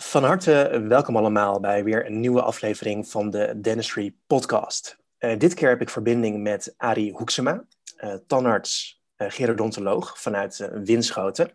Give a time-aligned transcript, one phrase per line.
[0.00, 4.98] Van harte welkom allemaal bij weer een nieuwe aflevering van de Dentistry Podcast.
[5.18, 7.64] Uh, dit keer heb ik verbinding met Arie Hoeksema,
[8.04, 11.52] uh, tandarts, uh, gerodontoloog vanuit Winschoten.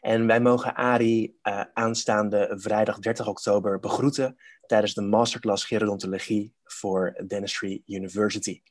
[0.00, 1.38] En wij mogen Arie
[1.72, 4.36] aanstaande vrijdag 30 oktober begroeten
[4.66, 8.62] tijdens de masterclass gerodontologie voor Dentistry University.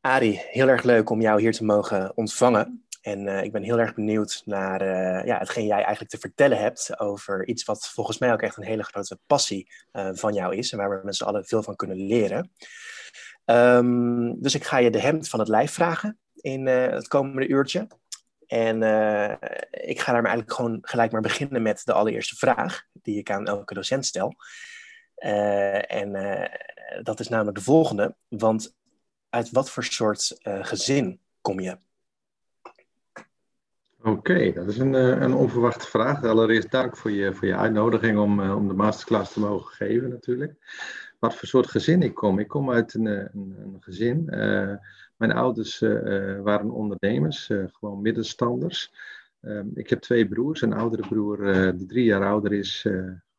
[0.00, 2.84] Arie, heel erg leuk om jou hier te mogen ontvangen.
[3.00, 6.58] En uh, ik ben heel erg benieuwd naar uh, ja, hetgeen jij eigenlijk te vertellen
[6.58, 10.56] hebt over iets wat volgens mij ook echt een hele grote passie uh, van jou
[10.56, 12.52] is en waar we met z'n allen veel van kunnen leren.
[13.44, 17.86] Um, dus ik ga je de hemd van het lijf vragen in het komende uurtje.
[18.46, 18.76] En
[19.70, 23.30] ik ga daar maar eigenlijk gewoon gelijk maar beginnen met de allereerste vraag die ik
[23.30, 24.34] aan elke docent stel.
[25.14, 26.12] en
[27.02, 28.74] dat is namelijk de volgende, want
[29.28, 31.78] uit wat voor soort gezin kom je?
[34.02, 36.24] Oké, dat is een, eh, een onverwachte vraag.
[36.24, 40.08] Allereerst dank voor je, voor je uitnodiging om, eh, om de masterclass te mogen geven
[40.08, 40.54] natuurlijk.
[41.18, 42.38] Wat voor soort gezin ik kom?
[42.38, 44.24] Ik kom uit een, eh, een, een gezin.
[45.16, 45.78] mijn ouders
[46.42, 48.92] waren ondernemers, gewoon middenstanders.
[49.40, 50.62] Ehm, ik heb twee broers.
[50.62, 51.38] Een oudere broer
[51.76, 52.86] die drie jaar ouder is,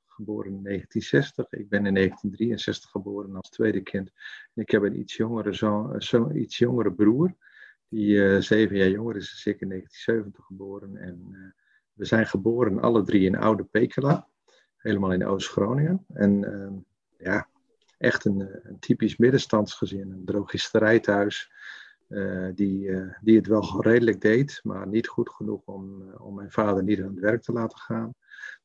[0.08, 1.52] geboren in 1960.
[1.52, 4.12] Ik ben in 1963 geboren als tweede kind.
[4.54, 7.36] Ik heb een iets jongere, zo, zo iets jongere broer.
[7.92, 10.98] Die uh, zeven jaar jonger is, is ik in 1970 geboren.
[10.98, 11.52] En uh,
[11.94, 14.28] we zijn geboren alle drie in Oude Pekela,
[14.78, 16.06] helemaal in Oost-Groningen.
[16.14, 16.72] En uh,
[17.18, 17.48] ja,
[17.98, 21.52] echt een, eh, een, typisch middenstandsgezin, een drogisterij thuis.
[22.54, 27.02] die, die het wel redelijk deed, maar niet goed genoeg om, om mijn vader niet
[27.02, 28.14] aan het werk te laten gaan.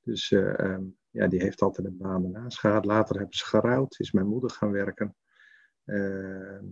[0.01, 2.85] Dus um, ja, die heeft altijd een baan ernaast gehad.
[2.85, 5.17] Later hebben ze geruild, is mijn moeder gaan werken.
[5.85, 6.65] Ehm,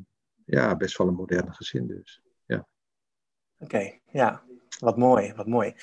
[0.44, 2.22] ja, best wel een moderne gezin dus.
[3.64, 4.42] Oké, ja,
[4.78, 5.74] wat mooi, wat mooi.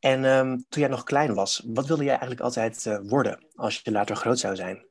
[0.00, 3.80] En um, toen jij nog klein was, wat wilde jij eigenlijk altijd uh, worden als
[3.82, 4.86] je later groot zou zijn?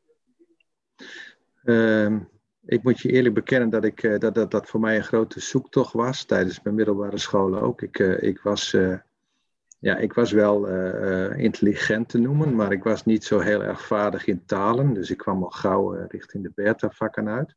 [1.63, 2.30] Um,
[2.65, 5.39] ik moet je eerlijk bekennen dat, ik, uh, dat, dat dat voor mij een grote
[5.39, 7.81] zoektocht was tijdens mijn middelbare scholen ook.
[7.81, 8.77] Ik, uh, ik, was,
[9.80, 10.67] ja, ik was wel
[11.37, 14.93] intelligent te noemen, maar ik was niet zo heel erg vaardig in talen.
[14.93, 17.55] Dus ik kwam al gauw richting de beta-vakken uit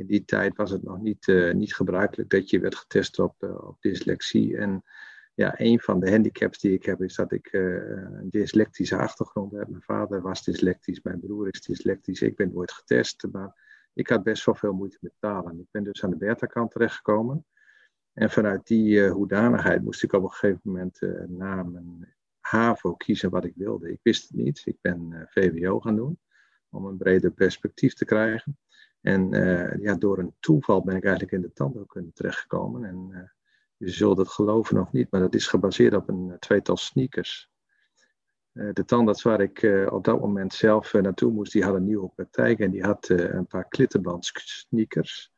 [0.00, 3.34] in die tijd was het nog niet, uh, niet gebruikelijk dat je werd getest op,
[3.38, 4.56] uh, op dyslexie.
[4.56, 4.82] En
[5.34, 7.62] ja, een van de handicaps die ik heb is dat ik uh,
[7.96, 9.68] een dyslectische achtergrond heb.
[9.68, 12.22] Mijn vader was dyslectisch, mijn broer is dyslectisch.
[12.22, 15.60] Ik ben nooit getest, maar ik had best wel veel moeite met talen.
[15.60, 17.46] Ik ben dus aan de beta-kant terechtgekomen.
[18.12, 23.44] En vanuit die hoedanigheid moest ik op een gegeven moment na mijn HAVO kiezen wat
[23.44, 23.92] ik wilde.
[23.92, 24.62] Ik wist het niet.
[24.64, 26.18] Ik ben VWO gaan doen
[26.70, 28.58] om een breder perspectief te krijgen.
[29.00, 32.84] En uh, ja, door een toeval ben ik eigenlijk in de tandheelkunde terechtgekomen.
[32.84, 33.32] En
[33.76, 37.50] je zult het geloven of niet, maar dat is gebaseerd op een tweetal sneakers.
[38.52, 42.58] De tandarts waar ik op dat moment zelf naartoe moest, die had een nieuwe praktijk
[42.58, 45.32] en die had een paar klittenband sneakers.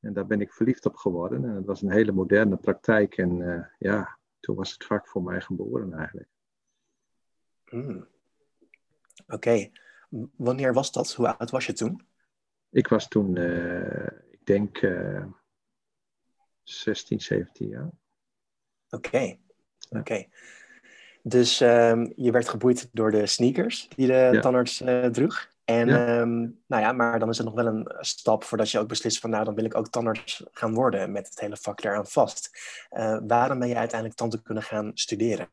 [0.00, 1.44] En daar ben ik verliefd op geworden.
[1.44, 3.16] En het was een hele moderne praktijk.
[3.16, 6.28] En ja, toen was het vak voor mij geboren eigenlijk.
[7.70, 8.06] Mm.
[9.26, 9.70] Oké.
[10.36, 11.14] Wanneer was dat?
[11.14, 12.06] Hoe oud was je toen?
[12.74, 15.24] Ik was toen, uh, ik denk, uh,
[16.62, 17.90] 16, 17 jaar.
[18.90, 19.40] Oké, okay.
[19.88, 19.98] oké.
[19.98, 20.28] Okay.
[21.22, 24.40] Dus um, je werd geboeid door de sneakers die de ja.
[24.40, 25.48] tandarts uh, droeg.
[25.64, 26.20] En ja.
[26.20, 29.18] Um, nou ja, maar dan is het nog wel een stap voordat je ook beslist
[29.18, 32.50] van nou, dan wil ik ook tandarts gaan worden met het hele vak eraan vast.
[32.92, 35.48] Uh, waarom ben je uiteindelijk tandheelkunde gaan studeren?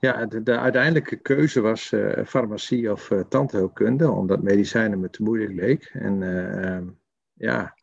[0.00, 5.22] Ja, de, de, uiteindelijke keuze was uh, farmacie of uh, tandheelkunde, omdat medicijnen me te
[5.22, 5.90] moeilijk leek.
[5.92, 6.88] En uh,
[7.32, 7.74] ja,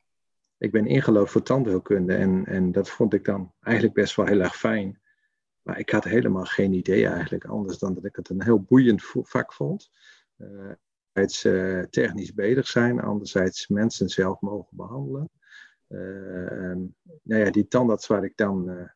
[0.58, 4.42] ik ben ingeloofd voor tandheelkunde en, en dat vond ik dan eigenlijk best wel heel
[4.42, 5.02] erg fijn.
[5.62, 9.04] Maar ik had helemaal geen idee eigenlijk, anders dan dat ik het een heel boeiend
[9.06, 9.92] vak vond.
[11.14, 11.42] Enerzijds
[11.90, 15.30] technisch bezig zijn, anderzijds mensen zelf mogen behandelen.
[15.88, 18.90] Um, nou ja, die tandarts waar ik dan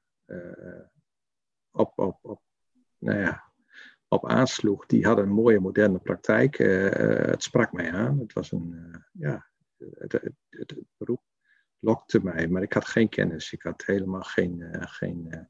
[1.72, 2.42] op, op, op
[3.00, 3.48] nou ja,
[4.08, 6.60] op aansloeg, die hadden een mooie moderne praktijk.
[6.60, 6.90] Uh,
[7.30, 8.20] het sprak mij aan.
[8.20, 9.48] Het was een, uh, ja,
[9.78, 11.22] het, het, het, beroep
[11.80, 13.54] lokte mij, maar ik had geen kennis.
[13.54, 15.48] Ik had helemaal geen, uh, geen,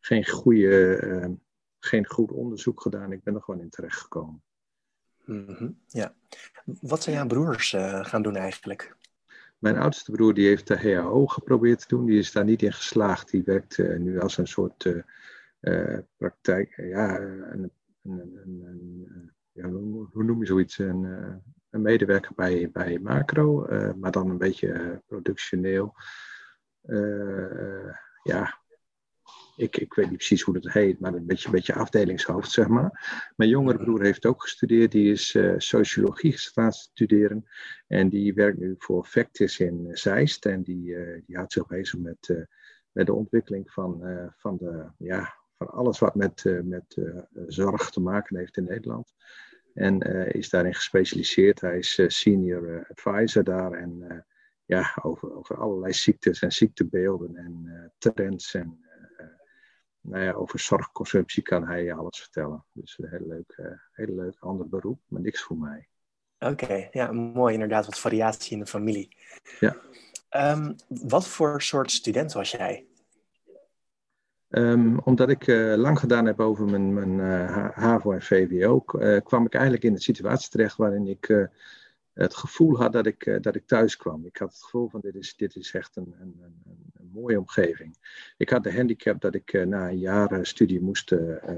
[0.00, 1.38] geen, goede,
[1.78, 3.12] geen goed onderzoek gedaan.
[3.12, 4.42] Ik ben er gewoon in terecht gekomen.
[5.24, 6.14] Mm -hmm, ja.
[6.64, 7.70] Wat zijn jouw broers
[8.02, 8.96] gaan doen eigenlijk?
[9.58, 12.06] Mijn oudste broer die heeft de HAO geprobeerd te doen.
[12.06, 13.30] Die is daar niet in geslaagd.
[13.30, 14.86] Die werkt nu als een soort
[16.16, 17.70] praktijk, ja, een,
[18.02, 20.78] een, een, ja, hoe noem je zoiets?
[20.78, 21.34] Een, eh,
[21.70, 23.66] een medewerker bij, bij Macro,
[23.96, 25.94] maar dan een beetje productioneel.
[28.22, 28.60] ja,
[29.56, 32.68] ik, ik weet niet precies hoe dat heet, maar een beetje, een beetje afdelingshoofd, zeg
[32.68, 33.30] maar.
[33.36, 37.48] Mijn jongere broer heeft ook gestudeerd, die is uh, sociologie gaan studeren.
[37.86, 40.46] En die werkt nu voor Vectis in Zeist.
[40.46, 42.46] En die, uh, die houdt zich bezig met,
[42.92, 44.02] met de ontwikkeling van,
[44.36, 45.34] van, de, ja,
[45.78, 46.96] alles wat met, met
[47.46, 49.14] zorg te maken heeft in Nederland.
[49.74, 49.98] En
[50.32, 51.60] is daarin gespecialiseerd.
[51.60, 54.24] Hij is senior advisor daar en
[54.64, 58.54] ja, over, over allerlei ziektes en ziektebeelden en trends.
[58.54, 58.84] En
[60.00, 62.64] nou ja, over zorgconsumptie kan hij je alles vertellen.
[62.72, 65.88] Dus een heel leuk, heel leuk ander beroep, maar niks voor mij.
[66.38, 69.16] Oké, ja, mooi inderdaad, wat variatie in de familie.
[69.60, 69.76] Ja.
[70.30, 72.87] Um, wat voor soort student was jij?
[74.50, 79.20] Um, omdat ik uh, lang gedaan heb over mijn, mijn uh, HAVO en VWO, uh,
[79.22, 81.48] kwam ik eigenlijk in een situatie terecht waarin ik
[82.12, 84.26] het gevoel had dat ik, dat ik thuis kwam.
[84.26, 87.38] Ik had het gevoel van dit is, dit is echt een, een, een, een mooie
[87.38, 87.96] omgeving.
[88.36, 91.12] Ik had de handicap dat ik na een jaar studie moest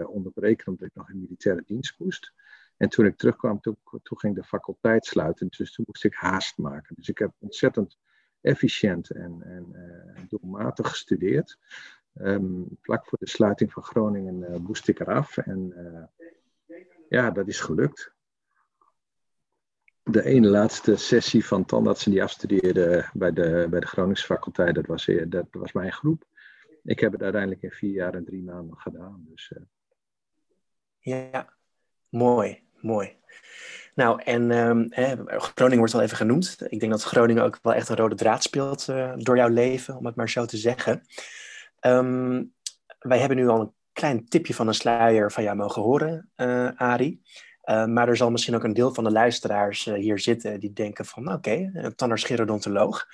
[0.06, 2.32] onderbreken omdat ik nog in militaire dienst moest.
[2.76, 5.48] En toen ik terugkwam, toen, toen ging de faculteit sluiten.
[5.56, 6.94] Dus toen moest ik haast maken.
[6.94, 7.98] Dus ik heb ontzettend
[8.40, 9.74] efficiënt en, en
[10.28, 11.58] doelmatig gestudeerd.
[12.14, 15.36] Um, vlak voor de sluiting van Groningen moest ik eraf.
[15.36, 15.74] En
[17.08, 18.12] ja, dat is gelukt
[20.02, 24.86] de ene laatste sessie van tandartsen die afstudeerden bij de, bij de Groningse faculteit, dat
[24.86, 26.24] was, dat was mijn groep.
[26.84, 29.24] Ik heb het uiteindelijk in vier jaar en drie maanden gedaan.
[29.28, 29.62] Dus, uh...
[30.98, 31.48] Ja,
[32.08, 33.16] mooi, mooi.
[33.94, 34.50] Nou, en
[34.90, 36.56] hè, Groningen wordt al even genoemd.
[36.68, 39.96] Ik denk dat Groningen ook wel echt een rode draad speelt uh, door jouw leven,
[39.96, 41.02] om het maar zo te zeggen.
[41.80, 42.54] Um,
[42.98, 46.70] wij hebben nu al een klein tipje van een sluier van jou mogen horen, uh,
[46.76, 47.22] Arie.
[47.64, 50.72] Uh, maar er zal misschien ook een deel van de luisteraars uh, hier zitten die
[50.72, 53.06] denken van oké, okay, een tandarts-gerodontoloog.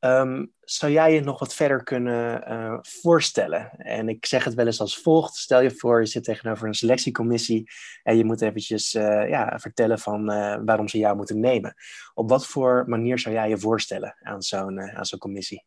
[0.00, 3.70] Um, zou jij je nog wat verder kunnen voorstellen?
[3.70, 5.34] En ik zeg het wel eens als volgt.
[5.34, 7.70] Stel je voor, je zit tegenover een selectiecommissie
[8.02, 10.26] en je moet eventjes ja, vertellen van
[10.64, 11.74] waarom ze jou moeten nemen.
[12.14, 15.64] Op wat voor manier zou jij je voorstellen aan zo'n aan zo'n commissie?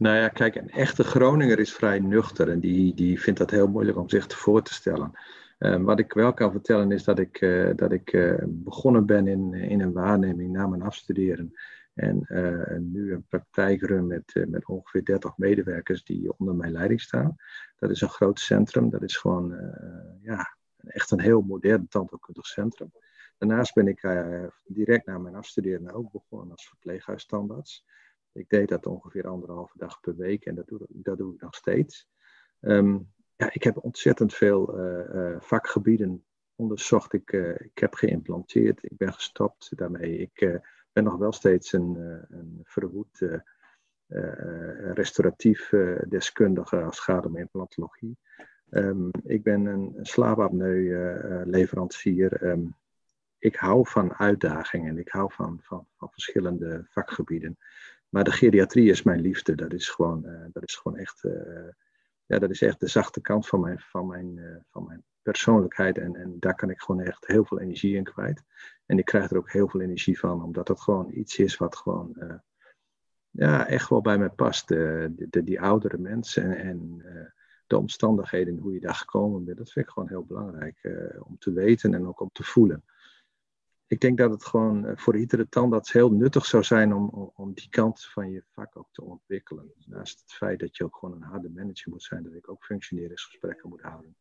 [0.00, 3.68] Nou ja, kijk, een echte Groninger is vrij nuchter en die, die vindt dat heel
[3.68, 5.12] moeilijk om zich voor te stellen.
[5.58, 9.26] Ehm, wat ik wel kan vertellen is dat ik, uh, dat ik uh, begonnen ben
[9.26, 11.52] in, in een waarneming na mijn afstuderen.
[11.94, 17.00] En uh, nu een praktijk run met, met ongeveer 30 medewerkers die onder mijn leiding
[17.00, 17.36] staan.
[17.76, 18.90] Dat is een groot centrum.
[18.90, 19.74] Dat is gewoon
[20.22, 20.56] ja,
[20.86, 22.92] echt een heel modern tandheelkundig centrum.
[23.38, 24.08] Daarnaast ben ik
[24.64, 27.84] direct na mijn afstuderen ook begonnen als verpleeghuisstandarts.
[28.32, 31.54] Ik deed dat ongeveer anderhalve dag per week en dat doe, dat doe ik nog
[31.54, 32.08] steeds.
[32.60, 36.24] Um, ja, ik heb ontzettend veel uh, vakgebieden
[36.54, 37.12] onderzocht.
[37.12, 40.18] Ik, uh, ik heb geïmplanteerd, ik ben gestopt daarmee.
[40.18, 40.60] Ik
[40.92, 41.96] ben nog wel steeds een,
[42.28, 43.26] een verwoed
[44.94, 45.72] restauratief
[46.08, 48.18] deskundige als het gaat om implantologie.
[48.70, 52.42] Um, ik ben een, een slaapapneu-leverancier.
[52.42, 52.74] Um,
[53.38, 57.58] ik hou van uitdagingen, ik hou van, van, van verschillende vakgebieden.
[58.10, 59.54] Maar de geriatrie is mijn liefde.
[59.54, 61.24] Dat is gewoon, dat is gewoon echt
[62.30, 65.98] ja, dat is echt de zachte kant van mijn, van mijn, uh, van mijn persoonlijkheid.
[65.98, 68.42] En, en daar kan ik gewoon echt heel veel energie in kwijt.
[68.86, 71.76] En ik krijg er ook heel veel energie van, omdat het gewoon iets is wat
[71.76, 72.40] gewoon
[73.30, 74.70] ja, echt wel bij mij past.
[74.70, 77.32] Uh, de, die oudere mensen en, en
[77.66, 80.90] de omstandigheden, hoe je daar gekomen bent, dat vind ik gewoon heel belangrijk
[81.20, 82.84] om te weten en ook om te voelen
[83.90, 87.54] ik denk dat het gewoon eh, voor iedere tandarts heel nuttig zou zijn om, om,
[87.54, 89.72] die kant van je vak ook te ontwikkelen.
[89.86, 92.64] Naast het feit dat je ook gewoon een harde manager moet zijn, dat ik ook
[92.64, 94.16] functioneringsgesprekken moet houden.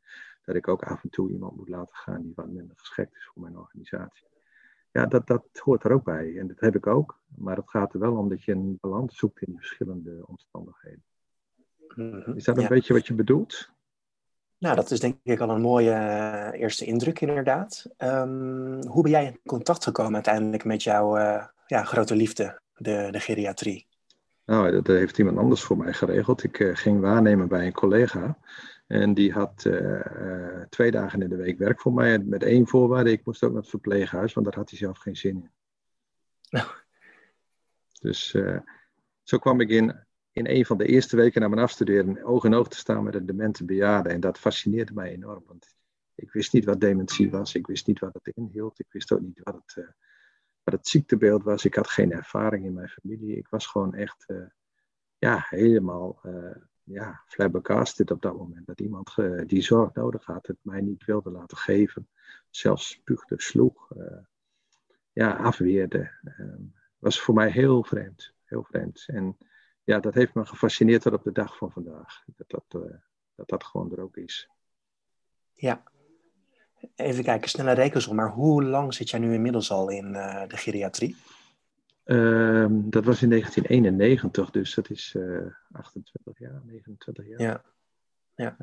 [0.45, 3.29] Dat ik ook af en toe iemand moet laten gaan die wat minder geschikt is
[3.33, 4.27] voor mijn organisatie.
[4.91, 7.19] Ja, dat, dat hoort er ook bij en dat heb ik ook.
[7.35, 11.03] Maar het gaat er wel om dat je een balans zoekt in die verschillende omstandigheden.
[11.95, 12.31] Mhm.
[12.35, 13.71] Is dat een beetje wat je bedoelt?
[14.59, 17.85] Nou, dat is denk ik al een mooie uh, eerste indruk, inderdaad.
[17.97, 23.07] Um, hoe ben jij in contact gekomen uiteindelijk met jouw uh, ja, grote liefde, de,
[23.11, 23.87] de geriatrie?
[24.45, 26.43] Nou, dat heeft iemand anders voor mij geregeld.
[26.43, 28.37] Ik uh, ging waarnemen bij een collega.
[28.87, 29.69] En die had
[30.69, 32.19] twee dagen in de week werk voor mij.
[32.19, 35.15] Met één voorwaarde, ik moest ook naar het verpleeghuis, want daar had hij zelf geen
[35.15, 35.49] zin in.
[36.49, 36.67] Nou.
[38.01, 38.35] Dus
[39.23, 39.95] zo kwam ik in
[40.31, 43.15] in een van de eerste weken na mijn afstuderen oog in oog te staan met
[43.15, 44.09] een demente bejaarde.
[44.09, 45.75] En dat fascineerde mij enorm, want
[46.15, 49.21] ik wist niet wat dementie was, ik wist niet wat het inhield, ik wist ook
[49.21, 49.91] niet wat het, uh,
[50.63, 51.65] wat het ziektebeeld was.
[51.65, 53.37] Ik had geen ervaring in mijn familie.
[53.37, 54.45] Ik was gewoon echt uh,
[55.17, 58.65] ja, helemaal uh, ja, flabbergasted op dat moment.
[58.65, 62.07] Dat iemand die zorg nodig had, het mij niet wilde laten geven.
[62.49, 63.91] Zelfs spuugde, sloeg,
[65.11, 66.11] ja, afweerde.
[66.99, 68.33] was voor mij heel vreemd.
[68.43, 69.03] Heel vreemd.
[69.07, 69.37] En
[69.89, 72.23] ja, dat heeft me gefascineerd tot op de dag van vandaag.
[72.25, 72.93] Dat dat, uh,
[73.35, 74.49] dat, dat gewoon er ook is.
[75.53, 75.83] Ja.
[76.95, 78.15] Even kijken, snelle rekensom.
[78.15, 81.15] Maar hoe lang zit jij nu inmiddels al in uh, de geriatrie?
[82.03, 85.17] Ehm, dat was in 1991, dus dat is
[85.71, 87.41] 28 jaar, 29 jaar.
[87.41, 87.63] Ja.
[88.35, 88.55] ja.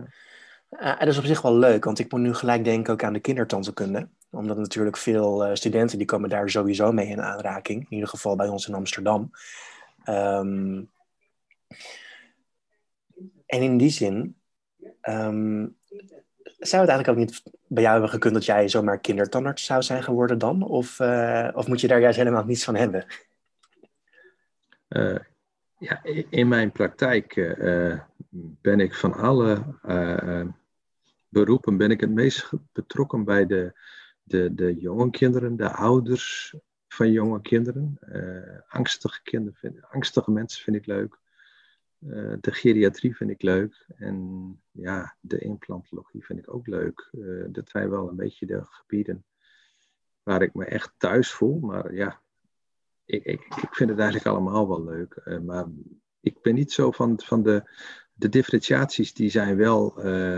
[0.71, 3.13] Uh, dat is op zich wel leuk, want ik moet nu gelijk denken ook aan
[3.13, 4.09] de kindertandheelkunde.
[4.31, 7.81] Omdat natuurlijk veel uh, studenten die komen daar sowieso mee in aanraking.
[7.83, 9.31] In ieder geval bij ons in Amsterdam.
[10.09, 10.91] Um,
[13.47, 14.37] en in die zin
[15.03, 15.77] um,
[16.59, 20.03] zou het eigenlijk ook niet bij jou hebben gekund dat jij zomaar kindertandarts zou zijn
[20.03, 20.63] geworden dan?
[20.63, 23.07] Of, uh, of moet je daar juist helemaal niets van hebben?
[25.79, 27.35] ja, in mijn praktijk
[28.61, 29.63] ben ik van alle
[31.29, 33.73] beroepen ben ik het meest betrokken bij de,
[34.23, 36.55] de, de jonge kinderen, de ouders
[36.89, 37.99] van jonge kinderen.
[38.69, 41.19] Angstige, kinderen vind, angstige mensen vind ik leuk.
[42.01, 43.87] Uh, de geriatrie vind ik leuk.
[43.97, 47.09] En ja, de implantologie vind ik ook leuk.
[47.13, 49.25] Uh, dat zijn wel een beetje de gebieden
[50.23, 51.59] waar ik me echt thuis voel.
[51.59, 52.21] Maar ja,
[53.05, 55.41] ik, ik, ik vind het eigenlijk allemaal wel leuk.
[55.45, 55.67] maar
[56.21, 57.71] ik ben niet zo van, van de
[58.19, 59.95] de differentiaties die zijn wel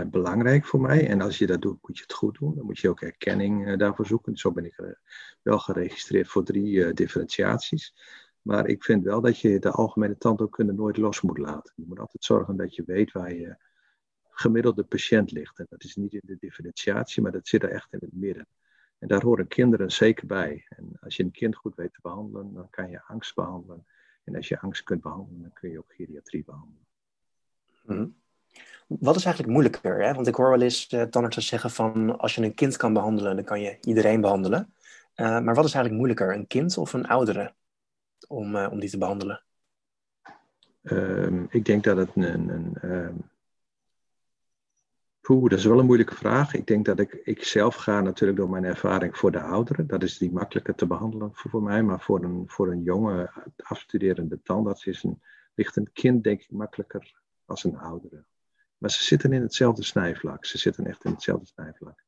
[0.09, 1.07] belangrijk voor mij.
[1.07, 2.55] En als je dat doet, moet je het goed doen.
[2.55, 4.37] Dan moet je ook erkenning daarvoor zoeken.
[4.37, 4.95] Zo ben ik
[5.41, 7.93] wel geregistreerd voor drie differentiaties.
[8.49, 11.73] Maar ik vind wel dat je de algemene tandheelkunde nooit los moet laten.
[11.75, 13.55] Je moet altijd zorgen dat je weet waar je
[14.29, 15.59] gemiddelde patiënt ligt.
[15.59, 18.47] En dat is niet in de differentiatie, maar dat zit er echt in het midden.
[18.99, 20.65] En daar horen kinderen zeker bij.
[20.69, 23.85] En als je een kind goed weet te behandelen, dan kan je angst behandelen.
[24.23, 26.87] En als je angst kunt behandelen, dan kun je ook geriatrie behandelen.
[27.85, 28.07] Mhm.
[28.87, 30.03] Wat is eigenlijk moeilijker?
[30.03, 30.13] Hè?
[30.13, 33.35] Want ik hoor wel eens uh, tandartsen zeggen van als je een kind kan behandelen,
[33.35, 34.73] dan kan je iedereen behandelen.
[35.15, 37.53] Uh, maar wat is eigenlijk moeilijker, een kind of een oudere,
[38.27, 39.43] om, uh, om die te behandelen?
[40.83, 42.49] Um, ik denk dat het een.
[42.49, 43.29] een um...
[45.21, 46.53] Poeh, dat is wel een moeilijke vraag.
[46.53, 49.87] Ik denk dat ik, ik zelf ga natuurlijk door mijn ervaring voor de ouderen.
[49.87, 51.83] Dat is die makkelijker te behandelen voor, voor mij.
[51.83, 55.21] Maar voor een, voor een jonge afstuderende tandarts is een,
[55.55, 57.13] ligt een kind denk ik makkelijker
[57.45, 58.23] als een oudere.
[58.77, 60.45] Maar ze zitten in hetzelfde snijvlak.
[60.45, 62.03] Ze zitten echt in hetzelfde snijvlak.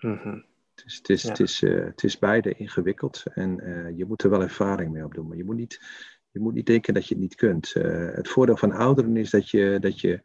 [0.00, 0.44] Mm
[0.86, 4.30] is, het, is, het, is, uh, het is beide ingewikkeld en uh, je moet er
[4.30, 5.28] wel ervaring mee opdoen.
[5.28, 5.80] Maar je moet niet,
[6.30, 7.74] je moet niet denken dat je het niet kunt.
[7.74, 10.20] Uh, het voordeel van ouderen is dat je, dat je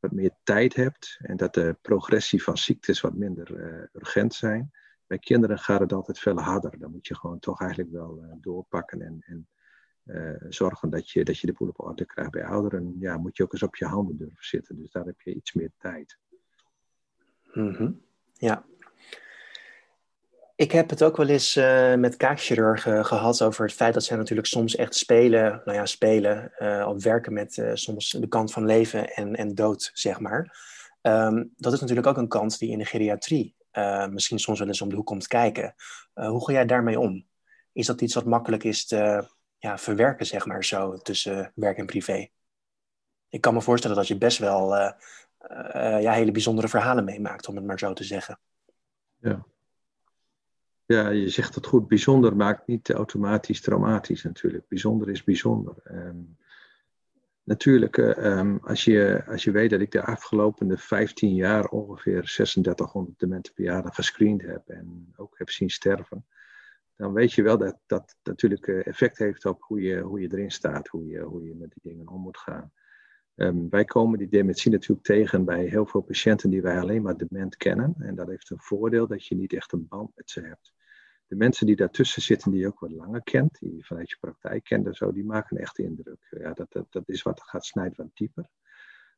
[0.00, 3.50] wat meer tijd hebt en dat de progressie van ziektes wat minder
[3.92, 4.70] urgent zijn.
[5.06, 6.78] Bij kinderen gaat het altijd veel harder.
[6.78, 9.48] Dan moet je gewoon toch eigenlijk wel doorpakken en, en
[10.48, 12.30] zorgen dat je, dat je de boel op orde krijgt.
[12.30, 14.76] Bij ouderen ja, moet je ook eens op je handen durven zitten.
[14.76, 16.18] Dus daar heb je iets meer tijd.
[17.52, 18.00] Mm -hmm.
[18.32, 18.64] Ja.
[20.56, 24.16] Ik heb het ook wel eens uh, met kaakchirurgen gehad over het feit dat zij
[24.16, 28.66] natuurlijk soms echt spelen, nou ja, spelen, uh, of werken met soms de kant van
[28.66, 30.64] leven en, en dood, zeg maar.
[31.02, 33.54] Um, dat is natuurlijk ook een kant die in de geriatrie
[34.10, 35.74] misschien soms wel eens om de hoek komt kijken.
[36.12, 37.26] hoe ga jij daarmee om?
[37.72, 41.86] Is dat iets wat makkelijk is te, ja, verwerken, zeg maar, zo tussen werk en
[41.86, 42.28] privé.
[43.28, 44.76] Ik kan me voorstellen dat je best wel
[46.00, 48.38] ja, hele bijzondere verhalen meemaakt, om het maar zo te zeggen.
[49.16, 49.46] Ja.
[50.86, 51.88] Ja, je zegt het goed.
[51.88, 54.68] Bijzonder maakt niet automatisch traumatisch natuurlijk.
[54.68, 55.74] Bijzonder is bijzonder.
[55.90, 56.36] Um,
[57.42, 63.18] natuurlijk, um, als, je, als je weet dat ik de afgelopen 15 jaar ongeveer 3600
[63.18, 66.26] dementen per jaar gescreend heb en ook heb zien sterven,
[66.96, 70.32] dan weet je wel dat dat natuurlijk eh, effect heeft op hoe je, hoe je
[70.32, 72.72] erin staat, hoe je, hoe je met die dingen om moet gaan.
[73.34, 77.16] Um, wij komen die dementie natuurlijk tegen bij heel veel patiënten die wij alleen maar
[77.16, 77.94] dement kennen.
[77.98, 80.74] En dat heeft een voordeel dat je niet echt een band met ze hebt.
[81.26, 84.16] De mensen die daartussen zitten, die je ook wat langer kent, die je vanuit je
[84.20, 86.26] praktijk kent en zo, die maken echt indruk.
[86.30, 88.48] Ja, dat, dat, dat is wat gaat snijden wat dieper.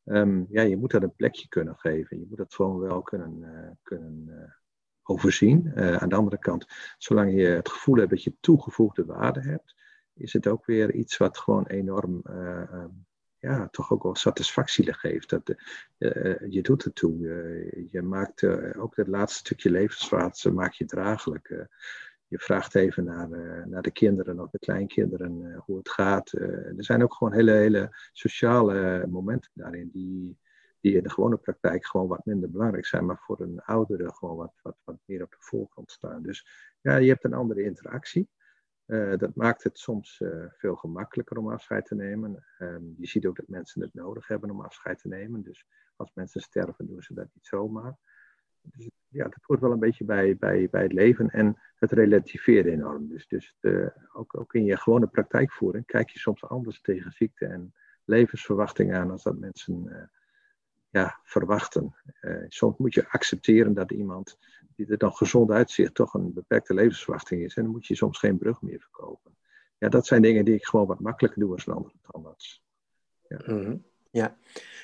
[0.04, 2.18] Um, ja, je moet dat een plekje kunnen geven.
[2.18, 4.52] Je moet dat gewoon wel kunnen, uh, kunnen uh,
[5.02, 5.72] overzien.
[5.74, 6.66] Uh, aan de andere kant,
[6.98, 9.74] zolang je het gevoel hebt dat je toegevoegde waarde hebt,
[10.14, 12.84] is het ook weer iets wat gewoon enorm, uh,
[13.48, 15.30] ja, toch ook wel satisfactie geeft.
[15.30, 15.54] Dat,
[15.98, 17.18] uh, je doet het toe.
[17.90, 18.44] je maakt
[18.76, 21.66] ook het laatste stukje levensvaart maak je draaglijk.
[22.26, 23.28] je vraagt even naar,
[23.68, 26.32] naar de kinderen of de kleinkinderen hoe het gaat.
[26.32, 30.38] er zijn ook gewoon hele, hele sociale momenten daarin die,
[30.80, 34.36] die in de gewone praktijk gewoon wat minder belangrijk zijn, maar voor een oudere gewoon
[34.36, 36.22] wat, wat, wat meer op de voorkant staan.
[36.22, 36.46] Dus
[36.80, 38.28] ja, je hebt een andere interactie.
[38.88, 42.44] Uh, dat maakt het soms uh, veel gemakkelijker om afscheid te nemen.
[42.58, 45.42] Um, je ziet ook dat mensen het nodig hebben om afscheid te nemen.
[45.42, 45.66] Dus
[45.96, 47.96] als mensen sterven, doen ze dat niet zomaar.
[48.62, 52.72] dus ja, dat hoort wel een beetje bij, bij, bij het leven en het relativeren
[52.72, 53.08] enorm.
[53.08, 57.46] Dus, dus de, ook, ook in je gewone praktijkvoering kijk je soms anders tegen ziekte
[57.46, 60.10] en levensverwachting aan als dat mensen
[60.90, 61.94] ja, verwachten.
[62.48, 64.38] Soms moet je accepteren dat iemand
[64.78, 67.56] die er dan gezond uitziet toch een beperkte levensverwachting is.
[67.56, 69.36] En dan moet je soms geen brug meer verkopen.
[69.78, 72.36] Ja, dat zijn dingen die ik gewoon wat makkelijker doe als een andere.
[73.28, 73.40] Ja.
[73.46, 73.76] Mhm.
[74.10, 74.36] ja.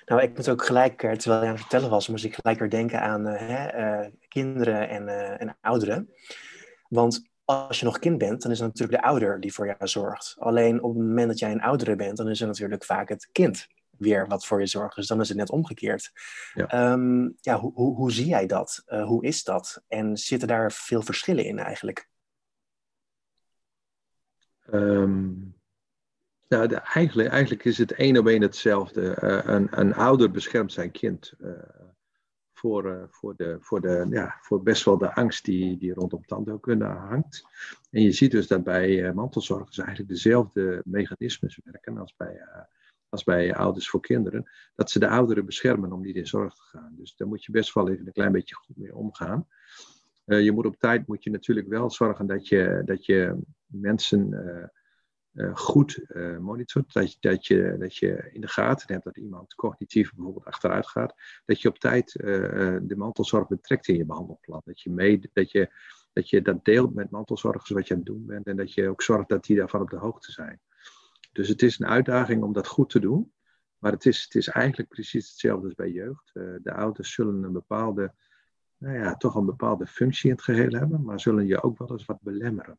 [0.07, 2.59] Nou, ik moet ook gelijk, eh, terwijl je aan het vertellen was, moest ik gelijk
[2.59, 5.09] weer denken aan hè, kinderen en,
[5.39, 6.11] en ouderen.
[6.89, 9.89] Want als je nog kind bent, dan is het natuurlijk de ouder die voor jou
[9.89, 10.35] zorgt.
[10.39, 13.29] Alleen op het moment dat jij een oudere bent, dan is het natuurlijk vaak het
[13.33, 13.67] kind
[13.99, 14.97] weer wat voor je zorgt.
[14.97, 16.13] Dus dan is het net omgekeerd.
[16.55, 18.83] Ja, ehm, ja hoe, hoe, hoe, zie jij dat?
[18.87, 19.83] Uh, hoe is dat?
[19.89, 22.09] En zitten daar veel verschillen in eigenlijk?
[24.73, 25.55] Um,
[26.49, 29.19] nou, de, eigenlijk, eigenlijk is het één op één hetzelfde.
[29.23, 31.33] Uh, een, een ouder beschermt zijn kind.
[31.41, 31.51] Uh,
[32.53, 36.85] voor, voor, de, voor, de, ja, voor best wel de angst die, die rondom tandheelkunde
[36.85, 37.47] hangt.
[37.91, 42.41] En je ziet dus dat bij mantelzorgers eigenlijk dezelfde mechanismes werken als bij,
[43.15, 44.51] als bij ouders voor kinderen.
[44.75, 46.95] Dat ze de ouderen beschermen om niet in zorg te gaan.
[46.97, 49.47] Dus daar moet je best wel even een klein beetje goed mee omgaan.
[50.25, 54.31] je moet op tijd moet je natuurlijk wel zorgen dat je, dat je mensen
[55.35, 56.93] uh, goed uh, monitort.
[56.93, 60.87] Dat je, dat, je, dat je in de gaten hebt dat iemand cognitief bijvoorbeeld achteruit
[60.87, 61.15] gaat.
[61.45, 64.63] Dat je op tijd de mantelzorg betrekt in je behandelplan.
[64.65, 65.71] Dat je, mee, dat, je,
[66.13, 68.47] dat je dat deelt met mantelzorgers wat je aan het doen bent.
[68.47, 70.61] En dat je ook zorgt dat die daarvan op de hoogte zijn.
[71.35, 73.33] Dus het is een uitdaging om dat goed te doen.
[73.79, 76.31] Maar het is, het is eigenlijk precies hetzelfde als bij jeugd.
[76.35, 78.15] de ouders zullen een bepaalde,
[78.77, 81.03] nou ja, toch een bepaalde functie in het geheel hebben.
[81.03, 82.79] Maar zullen je ook wel eens wat belemmeren.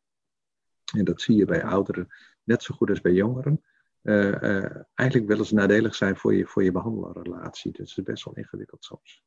[0.94, 2.08] En dat zie je bij ouderen
[2.44, 3.64] net zo goed als bij jongeren,
[4.02, 7.72] uh, uh, eigenlijk wel eens nadelig zijn voor je, voor je behandelrelatie.
[7.72, 9.24] Dus het is best wel ingewikkeld soms.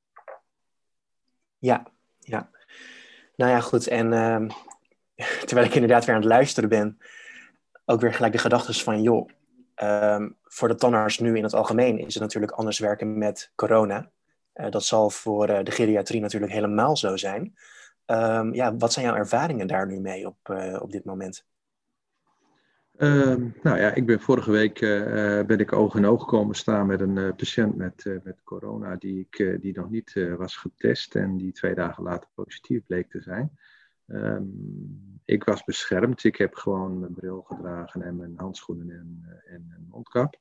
[1.59, 2.51] Ja, ja.
[3.37, 3.87] Nou ja, goed.
[3.87, 4.51] En uh,
[5.47, 6.99] terwijl ik inderdaad weer aan het luisteren ben,
[7.91, 9.29] ook weer gelijk de gedachten van, joh,
[9.83, 14.11] um, voor de tandarts nu in het algemeen is het natuurlijk anders werken met corona.
[14.55, 17.55] Uh, dat zal voor de geriatrie natuurlijk helemaal zo zijn.
[18.07, 20.37] Um, ja, wat zijn jouw ervaringen daar nu mee op,
[20.81, 21.47] op dit moment?
[22.97, 24.81] Uh, nou ja, ik ben vorige week
[25.47, 29.59] ben ik oog in oog komen staan met een patiënt met, met corona die, ik,
[29.61, 33.59] die nog niet was getest en die twee dagen later positief bleek te zijn.
[35.29, 36.25] Ik was beschermd.
[36.25, 40.39] Ik heb gewoon mijn bril gedragen en mijn handschoenen en, en een mondkap.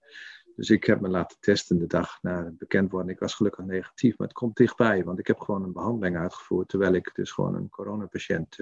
[0.56, 3.12] Dus ik heb me laten testen de dag na het bekend worden.
[3.12, 6.70] Ik was gelukkig negatief, maar het komt dichtbij, want ik heb gewoon een behandeling uitgevoerd
[6.70, 8.58] terwijl ik dus gewoon een coronapatiënt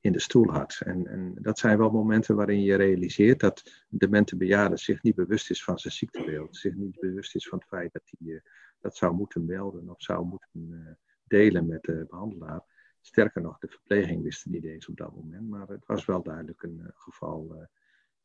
[0.00, 0.80] in de stoel had.
[0.84, 5.14] En, en dat zijn wel momenten waarin je realiseert dat de demente bejaarde zich niet
[5.14, 6.56] bewust is van zijn ziektebeeld.
[6.56, 8.40] Zich niet bewust is van het feit dat hij uh,
[8.80, 12.75] dat zou moeten melden of zou moeten delen met de behandelaar.
[13.06, 15.48] Sterker nog, de verpleging wist het niet eens op dat moment.
[15.48, 17.68] Maar het was wel duidelijk een uh, geval,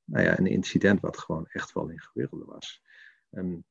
[0.03, 2.83] nou ja, een incident wat gewoon echt wel ingewikkeld was.
[3.31, 3.63] Um,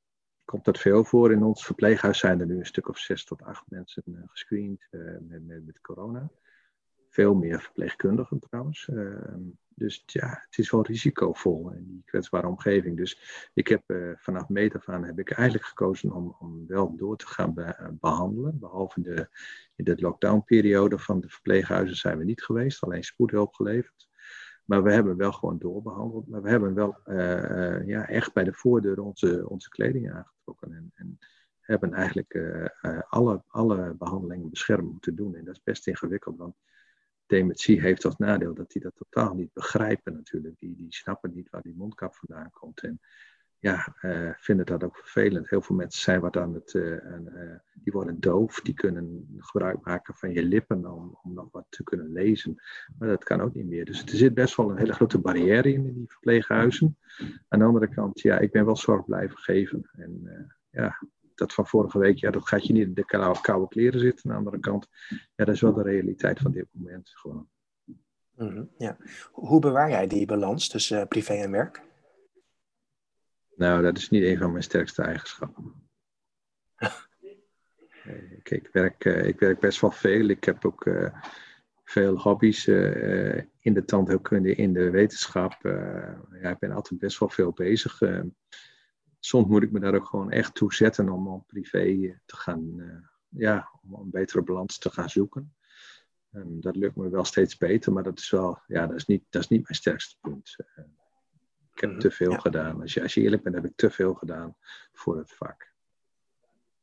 [0.45, 1.33] komt dat veel voor.
[1.33, 4.87] In ons verpleeghuis zijn er nu een stuk of zes tot acht mensen gescreend
[5.21, 6.31] met, met, met corona
[7.11, 8.89] veel meer verpleegkundigen trouwens.
[8.89, 9.41] Ehm,
[9.81, 12.97] dus ja, het is wel risicovol in die kwetsbare omgeving.
[12.97, 13.21] Dus
[13.55, 17.17] ik heb uh, vanaf meet af aan heb ik eigenlijk gekozen om, om wel door
[17.17, 18.59] te gaan eh, behandelen.
[18.59, 19.29] Behalve de,
[19.77, 24.09] in de lockdownperiode van de verpleeghuizen zijn we niet geweest, alleen spoedhulp geleverd.
[24.65, 26.29] Maar we hebben wel gewoon doorbehandeld.
[26.29, 30.73] Maar we hebben wel uh, ja, echt bij de voordeur onze, onze kleding aangetrokken.
[30.73, 31.19] En, en
[31.61, 32.41] hebben eigenlijk
[33.09, 35.35] alle, alle behandelingen beschermd moeten doen.
[35.35, 36.55] En dat is best ingewikkeld, want
[37.31, 40.59] dementie heeft als nadeel dat die dat totaal niet begrijpen natuurlijk.
[40.59, 42.81] Die, die snappen niet waar die mondkap vandaan komt.
[42.81, 43.01] En
[43.59, 45.51] ja, uh, vinden dat ook vervelend.
[45.51, 46.97] Heel veel mensen zijn wat aan het, uh,
[47.73, 51.83] die worden doof, die kunnen gebruik maken van je lippen om, om nog wat te
[51.83, 52.63] kunnen lezen.
[52.99, 53.85] Maar dat kan ook niet meer.
[53.85, 56.99] Dus er zit best wel een hele grote barrière in, in die verpleeghuizen.
[57.49, 59.89] Aan de andere kant, ja, ik ben wel zorg blijven geven.
[59.93, 60.23] En
[60.71, 60.99] ja,
[61.41, 64.31] dat van vorige week, ja, dat gaat je niet in de koude, koude kleren zitten.
[64.31, 67.49] Aan de andere kant, ja, dat is wel de realiteit van dit moment gewoon.
[68.37, 68.97] Mm ja.
[69.33, 71.83] Hoe bewaar jij die balans tussen uh, privé en werk?
[73.57, 75.75] Nou, dat is niet een van mijn sterkste eigenschappen.
[78.39, 80.29] ik, ik, werk, uh, ik werk best wel veel.
[80.29, 81.23] Ik heb ook uh,
[81.85, 82.67] veel hobby's
[83.61, 85.59] in de tandheelkunde, in de wetenschap.
[86.43, 88.01] ja, ik ben altijd best wel veel bezig
[89.21, 92.37] soms moet ik me daar ook gewoon echt toe zetten om, om privé eh, te
[92.37, 92.95] gaan, uh,
[93.29, 95.55] ja, om een betere balans te gaan zoeken.
[96.31, 99.23] En dat lukt me wel steeds beter, maar dat is wel, ja, dat is niet,
[99.31, 100.57] dat is niet mijn sterkste punt.
[100.59, 100.85] Uh,
[101.75, 102.81] ik heb mhm, te veel gedaan.
[102.81, 104.57] Als je, als je eerlijk bent, heb ik te veel gedaan
[104.93, 105.73] voor het vak.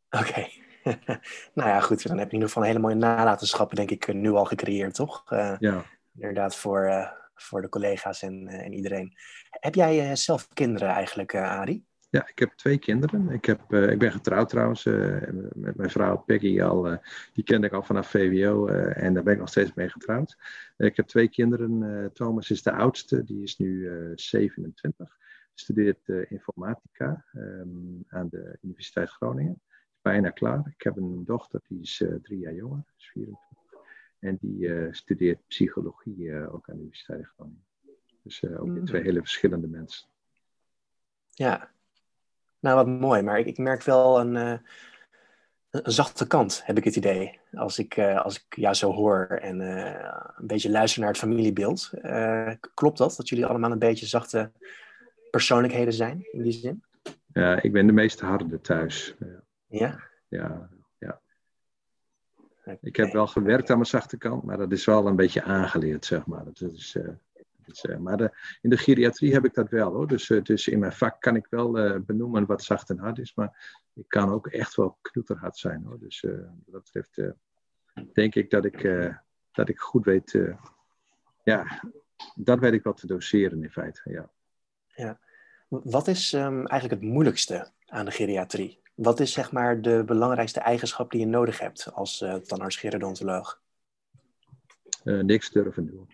[0.10, 0.48] Oké,
[1.58, 2.08] nou ja, goed.
[2.08, 4.94] Dan heb je in ieder geval een hele mooie nalatenschappen, denk ik, nu al gecreëerd,
[4.94, 5.24] toch?
[5.60, 5.86] ja.
[6.16, 9.18] Inderdaad, voor, voor de collega's en, en iedereen.
[9.50, 11.87] Heb jij zelf kinderen eigenlijk, Adi?
[12.10, 13.30] Ja, ik heb twee kinderen.
[13.30, 15.20] Ik, heb, uh, ik ben getrouwd trouwens uh,
[15.56, 16.92] met mijn vrouw Peggy al.
[16.92, 16.98] Uh,
[17.34, 20.38] die kende ik al vanaf VWO en daar ben ik nog steeds mee getrouwd.
[20.78, 22.14] ik heb twee kinderen.
[22.14, 25.18] Thomas is de oudste, die is nu 27.
[25.54, 29.62] Studeert informatica um, aan de Universiteit Groningen.
[29.70, 30.74] Is bijna klaar.
[30.78, 33.58] Ik heb een dochter, die is drie jaar jonger, is 24.
[34.20, 37.66] En die studeert psychologie ook aan de Universiteit Groningen.
[38.24, 38.86] Dus ook mm.
[38.86, 40.08] twee hele verschillende mensen.
[41.30, 41.76] Ja,
[42.60, 43.22] nou, wat mooi.
[43.22, 44.58] Maar ik, ik merk wel een, uh,
[45.70, 47.40] een zachte kant, heb ik het idee.
[47.54, 51.20] Als ik, uh, als ik jou zo hoor en uh, een beetje luister naar het
[51.20, 51.92] familiebeeld.
[52.74, 53.16] klopt dat?
[53.18, 54.52] Dat jullie allemaal een beetje zachte
[55.32, 56.84] persoonlijkheden zijn, in die zin?
[57.34, 59.16] Ja, ik ben de meest harde thuis.
[59.68, 60.00] Ja?
[60.28, 61.22] Ja, ja.
[62.82, 66.06] Ik heb wel gewerkt aan mijn zachte kant, maar dat is wel een beetje aangeleerd,
[66.06, 66.44] zeg maar.
[66.44, 66.98] Dat is,
[67.68, 70.08] eh, maar de, in de geriatrie heb ik dat wel hoor.
[70.08, 73.18] Dus, eh, dus in mijn vak kan ik wel eh, benoemen wat zacht en hard
[73.18, 73.34] is.
[73.36, 76.00] Maar ik kan ook echt wel knoeterhard zijn hoor.
[76.00, 77.22] Dus wat dat betreft
[78.14, 79.12] denk ik dat ik,
[79.52, 80.40] dat ik goed weet.
[81.44, 81.82] ja,
[82.36, 84.02] dat weet ik wel te doseren in feite.
[84.04, 84.30] Ja.
[84.88, 85.20] ja.
[85.68, 88.82] Wat is um, eigenlijk het moeilijkste aan de geriatrie?
[88.96, 93.62] Wat is zeg maar de belangrijkste eigenschap die je nodig hebt als uh, tandarts-gerodontoloog?
[95.04, 96.10] Uh, niks durven doen.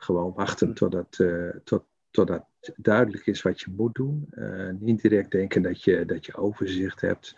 [0.00, 4.26] Gewoon wachten totdat, uh, tot, totdat duidelijk is wat je moet doen.
[4.30, 7.36] Uh, niet direct denken dat je, dat je overzicht hebt.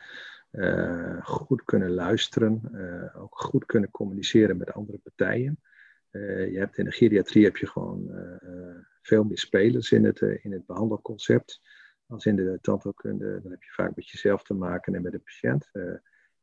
[0.53, 2.61] Uh, goed kunnen luisteren.
[3.17, 5.61] ook goed kunnen communiceren met andere partijen.
[6.11, 8.11] je hebt in de geriatrie heb je gewoon
[9.03, 11.61] veel meer spelers in het, in het behandelconcept.
[12.07, 15.19] Als in de tandheelkunde, dan heb je vaak met jezelf te maken en met de
[15.19, 15.71] patiënt.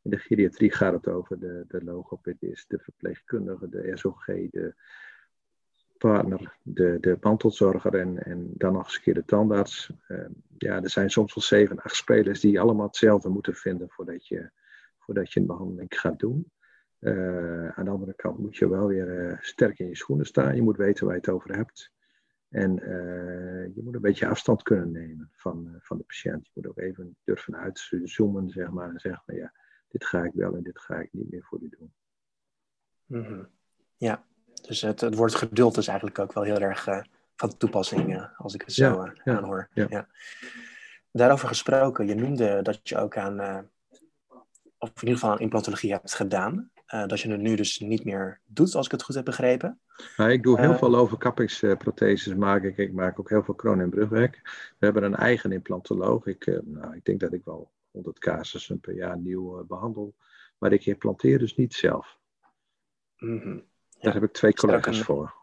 [0.01, 4.73] in de geriatrie gaat het over de, de logopedist, de verpleegkundige, de SOG, de
[5.99, 9.91] partner, de, de mantelzorger en, en dan nog eens een keer de tandarts.
[10.07, 14.27] Ehm, ja, er zijn soms wel zeven, acht spelers die allemaal hetzelfde moeten vinden voordat
[14.27, 14.49] je,
[14.97, 16.51] voordat je een behandeling gaat doen.
[16.99, 20.55] Uh, aan de andere kant moet je wel weer uh, sterk in je schoenen staan.
[20.55, 21.91] Je moet weten waar je het over hebt.
[22.49, 26.45] En uh, je moet een beetje afstand kunnen nemen van, van de patiënt.
[26.45, 29.53] Je moet ook even durven uitzoomen, zeg maar, en zeggen ja,
[29.87, 31.93] dit ga ik wel en dit ga ik niet meer voor u doen.
[33.05, 33.47] -hmm.
[33.97, 34.25] Ja,
[34.61, 37.01] dus het, het woord geduld is eigenlijk ook wel heel erg uh,
[37.35, 39.69] van toepassing, uh, als ik het zo ja, aanhoor.
[39.73, 39.85] Ja.
[39.89, 40.07] ja.
[41.11, 43.39] Daarover gesproken, je noemde dat je ook aan,
[44.77, 46.71] of in ieder geval aan implantologie hebt gedaan.
[46.85, 49.79] dat je het nu dus niet meer doet, als ik het goed heb begrepen.
[50.17, 52.69] Nou, ik doe heel veel overkappingsprotheses maken.
[52.69, 54.41] Ik, ik maak ook heel veel kroon- en brugwerk.
[54.77, 56.25] We hebben een eigen implantoloog.
[56.25, 60.15] Ik, nou, ik denk dat ik wel 100 casussen per jaar nieuw behandel.
[60.57, 62.17] Maar ik implanteer dus niet zelf.
[63.17, 63.68] Mm -hmm.
[63.99, 65.33] Daar heb ik twee collega's voor.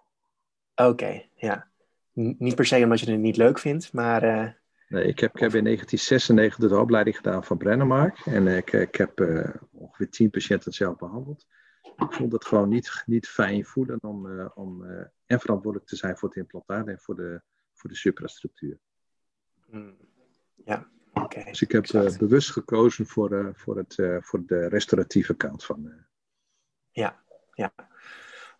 [0.74, 1.68] Oké, ja.
[2.12, 4.24] niet per se omdat je het niet leuk vindt, maar...
[4.24, 4.50] Uh...
[4.88, 8.18] Nee, ik heb, ik heb in 1996 de opleiding gedaan van Brennemark.
[8.18, 11.46] En ik, ik heb uh, ongeveer tien patiënten zelf behandeld.
[11.82, 14.84] Ik vond het gewoon niet, niet fijn voelen om, uh, om
[15.26, 17.42] en verantwoordelijk te zijn voor het implantaat en voor de,
[17.72, 18.78] voor de suprastructuur.
[19.66, 19.96] Mm.
[20.64, 21.44] Ja, oké.
[21.44, 21.86] Dus ik heb
[22.18, 25.92] bewust gekozen voor, voor, het, voor de restauratieve kant van.
[26.90, 27.22] Ja,
[27.54, 27.72] ja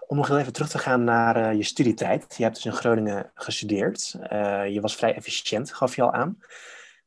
[0.07, 2.35] om nog even terug te gaan naar uh, je studietijd.
[2.37, 4.19] Je hebt dus in Groningen gestudeerd.
[4.33, 6.39] Uh, je was vrij efficiënt, gaf je al aan.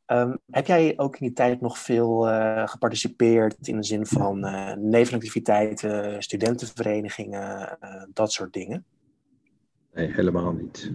[0.07, 4.39] Um, heb jij ook in die tijd nog veel uh, geparticipeerd in de zin van
[4.89, 7.77] nevenactiviteiten, studentenverenigingen,
[8.13, 8.85] dat soort dingen?
[9.93, 10.91] Nee, helemaal niet.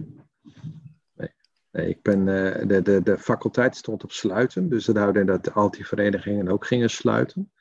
[1.15, 1.29] Nee,
[1.71, 2.25] nee ik ben,
[2.67, 6.47] de, de, de faculteit stond op sluiten, dus dat houdt in dat al die verenigingen
[6.47, 7.51] ook gingen sluiten.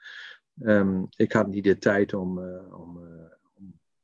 [0.62, 2.38] Um, ik had niet de tijd om,
[2.70, 2.98] om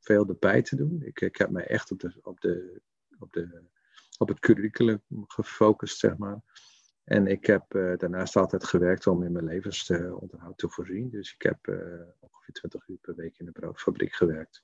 [0.01, 1.03] veel erbij te doen.
[1.03, 2.81] Ik, ik heb mij echt op, de, op, de,
[3.19, 3.63] op, de,
[4.19, 6.41] op het curriculum gefocust, zeg maar.
[7.05, 11.11] En ik heb uh, daarnaast altijd gewerkt om in mijn levensonderhoud te voorzien.
[11.11, 11.77] Dus ik heb uh,
[12.19, 14.63] ongeveer 20 uur per week in de broodfabriek gewerkt.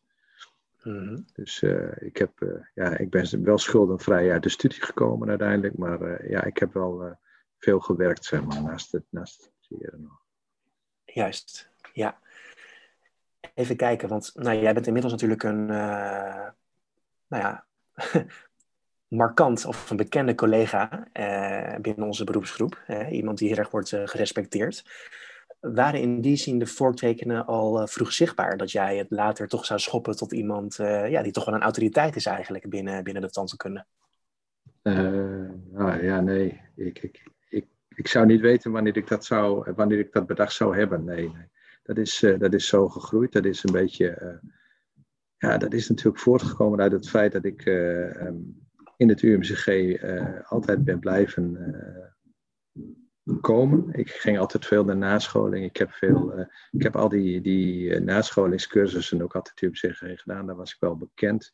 [0.82, 1.24] Mm-hmm.
[1.32, 5.76] Dus uh, ik, heb, ja, ik ben wel schuldenvrij uit de studie gekomen uiteindelijk.
[5.78, 7.18] Maar ja, ik heb wel
[7.58, 10.24] veel gewerkt, zeg maar, naast het, naast het studeren nog.
[11.04, 12.18] Juist, ja.
[13.56, 16.48] Even kijken, want nou, jij bent inmiddels natuurlijk een, uh,
[17.28, 17.64] nou ja,
[19.08, 22.84] markant of een bekende collega uh, binnen onze beroepsgroep.
[23.10, 24.84] iemand die heel erg wordt uh, gerespecteerd.
[25.60, 29.80] Waren in die zin de voortekenen al vroeg zichtbaar dat jij het later toch zou
[29.80, 33.84] schoppen tot iemand ja, die toch wel een autoriteit is eigenlijk binnen, binnen de tandheelkunde?
[34.82, 36.60] nou ja, nee.
[36.74, 40.52] Ik, ik, ik, ik zou niet weten wanneer ik dat, zou, wanneer ik dat bedacht
[40.52, 41.04] zou hebben.
[41.04, 41.54] Nee, nee.
[41.86, 43.32] Dat, is, dat is zo gegroeid.
[43.32, 44.40] Dat is een beetje.
[45.36, 48.36] ja, dat is natuurlijk voortgekomen uit het feit dat ik ehm,
[48.96, 49.96] in het UMCG
[50.48, 51.74] altijd ben blijven
[53.40, 53.92] komen.
[53.92, 55.64] Ik ging altijd veel naar nascholing.
[55.64, 60.46] Ik heb, veel, ik heb al die, die nascholingscursussen ook altijd UMCG gedaan.
[60.46, 61.52] Daar was ik wel bekend.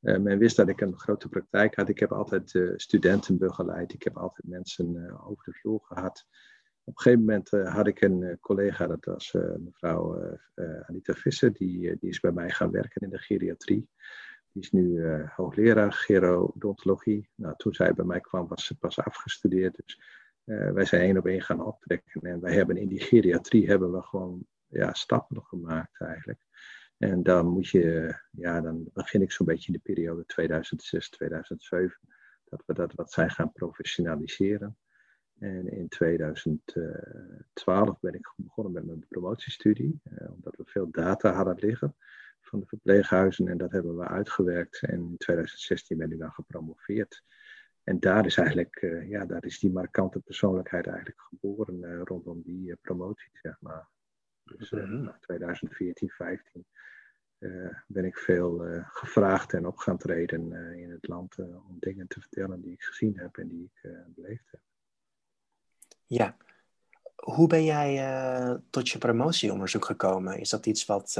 [0.00, 1.88] Men wist dat ik een grote praktijk had.
[1.88, 3.92] Ik heb altijd studenten begeleid.
[3.92, 6.26] Ik heb altijd mensen over de vloer gehad.
[6.84, 10.36] Op een gegeven moment had ik een collega, dat was mevrouw
[10.86, 13.88] Anita Visser, die, die is bij mij gaan werken in de geriatrie.
[14.52, 17.30] Die is nu hoogleraar gerodontologie.
[17.34, 19.76] Nou, toen zij bij mij kwam, was ze pas afgestudeerd.
[19.84, 20.00] Dus
[20.44, 22.20] wij zijn één op één gaan optrekken.
[22.20, 26.46] En wij hebben in die geriatrie hebben we gewoon ja, stappen gemaakt eigenlijk.
[26.98, 31.98] En dan moet je, ja, dan begin ik zo'n beetje in de periode 2006, 2007,
[32.44, 34.76] dat we dat wat zijn gaan professionaliseren.
[35.38, 41.58] En in 2012 ben ik begonnen met mijn promotiestudie, eh, omdat we veel data hadden
[41.58, 41.96] liggen
[42.40, 44.82] van de verpleeghuizen en dat hebben we uitgewerkt.
[44.82, 47.22] En in 2016 ben ik dan gepromoveerd.
[47.82, 52.42] En daar is eigenlijk, uh, ja, daar is die markante persoonlijkheid eigenlijk geboren uh, rondom
[52.42, 53.88] die promotie, zeg maar.
[54.44, 56.66] Dus mm 2014, 15
[57.86, 62.60] ben ik veel gevraagd en op gaan treden in het land om dingen te vertellen
[62.60, 64.60] die ik gezien heb en die ik beleefd heb.
[66.06, 66.36] Ja.
[67.14, 70.38] Hoe ben jij tot je promotieonderzoek gekomen?
[70.38, 71.12] Is dat iets wat,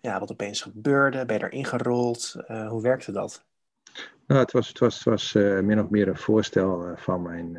[0.00, 1.24] ja, wat opeens gebeurde?
[1.26, 2.36] Ben je erin gerold?
[2.46, 3.44] hoe werkte dat?
[4.26, 7.52] Nou, het was, het was, het was min of meer een voorstel van, mijn,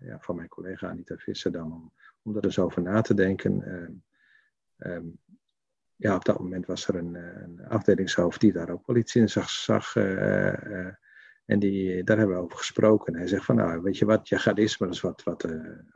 [0.00, 3.62] ja, van mijn collega Anita Visser dan om, om er eens over na te denken.
[4.78, 5.18] Um,
[6.00, 9.94] ja, op dat moment was er een, afdelingshoofd die daar ook wel iets in zag
[11.50, 13.16] en die, daar hebben we over gesproken.
[13.16, 15.44] Hij zegt van, nou, weet je wat, je gaat maar eens wat, wat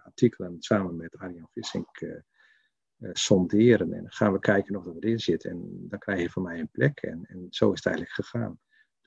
[0.05, 2.23] artikelen samen met Arjan Vissink
[2.99, 3.93] sonderen.
[3.93, 5.45] En dan gaan we kijken of er erin zit.
[5.45, 6.99] En dan krijg je van mij een plek.
[6.99, 8.59] En, en zo is het eigenlijk gegaan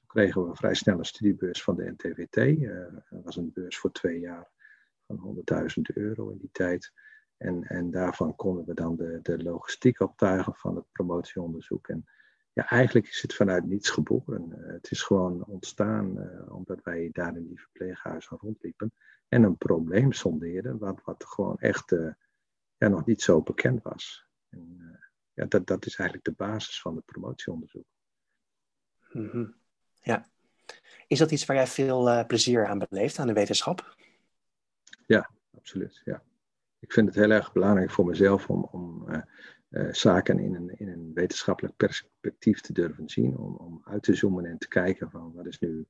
[0.07, 2.37] kregen we een vrij snelle studiebeurs van de NTWT.
[2.37, 4.51] Uh, eh, dat was een beurs voor twee jaar
[5.07, 6.91] van 100.000 euro in die tijd.
[7.37, 11.87] En, en daarvan konden we dan de, de logistiek optuigen van het promotieonderzoek.
[11.87, 12.05] En
[12.57, 14.53] ja, eigenlijk is het vanuit niets geboren.
[14.57, 18.93] Uh, het is gewoon ontstaan uh, omdat wij daar in die verpleeghuizen rondliepen
[19.27, 21.95] en een probleem sondeerden, wat, wat gewoon echt
[22.77, 24.25] ja, nog niet zo bekend was.
[24.49, 24.99] En,
[25.33, 27.85] ja, dat, dat is eigenlijk de basis van het promotieonderzoek.
[29.11, 29.55] Mm
[30.01, 30.27] ja.
[31.07, 33.95] Is dat iets waar jij veel plezier aan beleeft, aan de wetenschap?
[35.05, 36.01] Ja, absoluut.
[36.05, 36.23] Ja.
[36.79, 39.07] Ik vind het heel erg belangrijk voor mezelf om, om
[39.69, 43.37] uh, zaken in een, in een wetenschappelijk perspectief te durven zien.
[43.37, 45.85] Om, om uit te zoomen en te kijken van wat is nu,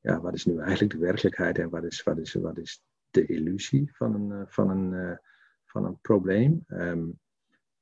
[0.00, 3.26] ja, wat is nu eigenlijk de werkelijkheid en wat is, wat is, wat is de
[3.26, 5.18] illusie van een, van een,
[5.64, 6.64] van een probleem.
[6.68, 7.18] Um,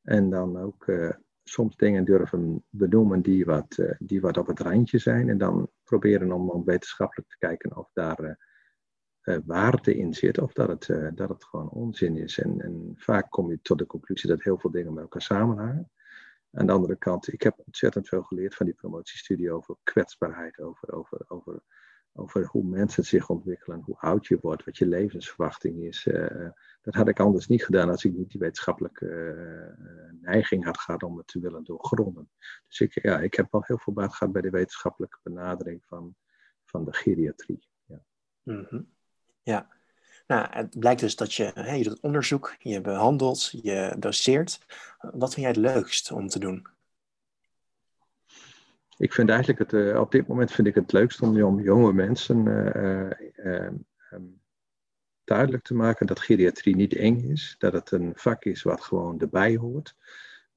[0.02, 0.92] en dan ook
[1.42, 5.28] soms dingen durven benoemen die wat, die wat op het randje zijn.
[5.28, 8.47] En dan proberen om, om wetenschappelijk te kijken of daar
[9.24, 10.38] uh, waarde in zit.
[10.38, 12.38] Of dat het, dat het gewoon onzin is.
[12.38, 15.90] En, en vaak kom je tot de conclusie dat heel veel dingen met elkaar samenhangen.
[16.52, 20.92] Aan de andere kant, ik heb ontzettend veel geleerd van die promotiestudie over kwetsbaarheid, over,
[20.92, 21.62] over, over,
[22.12, 26.06] over hoe mensen zich ontwikkelen, hoe oud je wordt, wat je levensverwachting is.
[26.06, 26.48] Uh,
[26.82, 29.76] dat had ik anders niet gedaan als ik niet die wetenschappelijke
[30.20, 32.30] neiging had gehad om het te willen doorgronden.
[32.68, 36.16] Dus ik, ja, ik heb wel heel veel baat gehad bij de wetenschappelijke benadering van,
[36.64, 37.68] van de geriatrie.
[37.84, 38.02] Ja.
[38.42, 38.96] Mm
[39.48, 39.68] ja.
[40.26, 44.60] Nou, het blijkt dus dat je, hè, je doet onderzoek, je behandelt, je doseert.
[44.98, 46.66] Wat vind jij het leukst om te doen?
[48.96, 52.46] Ik vind eigenlijk het, uh, op dit moment vind ik het leukst om, jonge mensen
[52.46, 53.70] uh,
[54.10, 54.40] um,
[55.24, 59.20] duidelijk te maken dat geriatrie niet eng is, dat het een vak is wat gewoon
[59.20, 59.96] erbij hoort,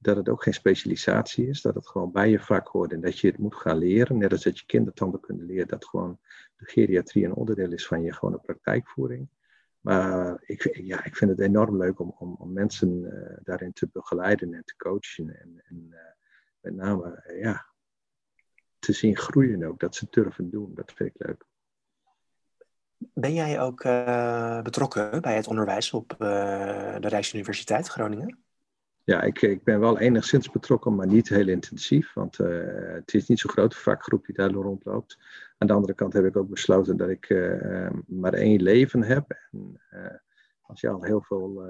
[0.02, 3.18] dat het ook geen specialisatie is, dat het gewoon bij je vak hoort en dat
[3.18, 6.18] je het moet gaan leren, net als dat je kindertanden kunnen leren, dat gewoon
[6.56, 9.28] de geriatrie een onderdeel is van je gewone praktijkvoering.
[9.80, 13.88] Maar ik, ja, ik vind het enorm leuk om, om, om mensen uh, daarin te
[13.92, 15.98] begeleiden en te coachen en, en uh,
[16.60, 17.66] met name uh, ja,
[18.78, 21.44] te zien groeien ook, dat ze durven doen, dat vind ik leuk.
[23.14, 23.82] Ben jij ook
[24.62, 28.42] betrokken bij het onderwijs op de Rijksuniversiteit Groningen?
[29.04, 32.12] Ja, ik, ik ben wel enigszins betrokken, maar niet heel intensief.
[32.12, 35.18] Want uh, het is niet zo'n grote vakgroep die daar rondloopt.
[35.58, 37.28] Aan de andere kant heb ik ook besloten dat ik
[38.06, 39.38] maar één leven heb.
[39.50, 39.80] En
[40.60, 41.62] als je al heel veel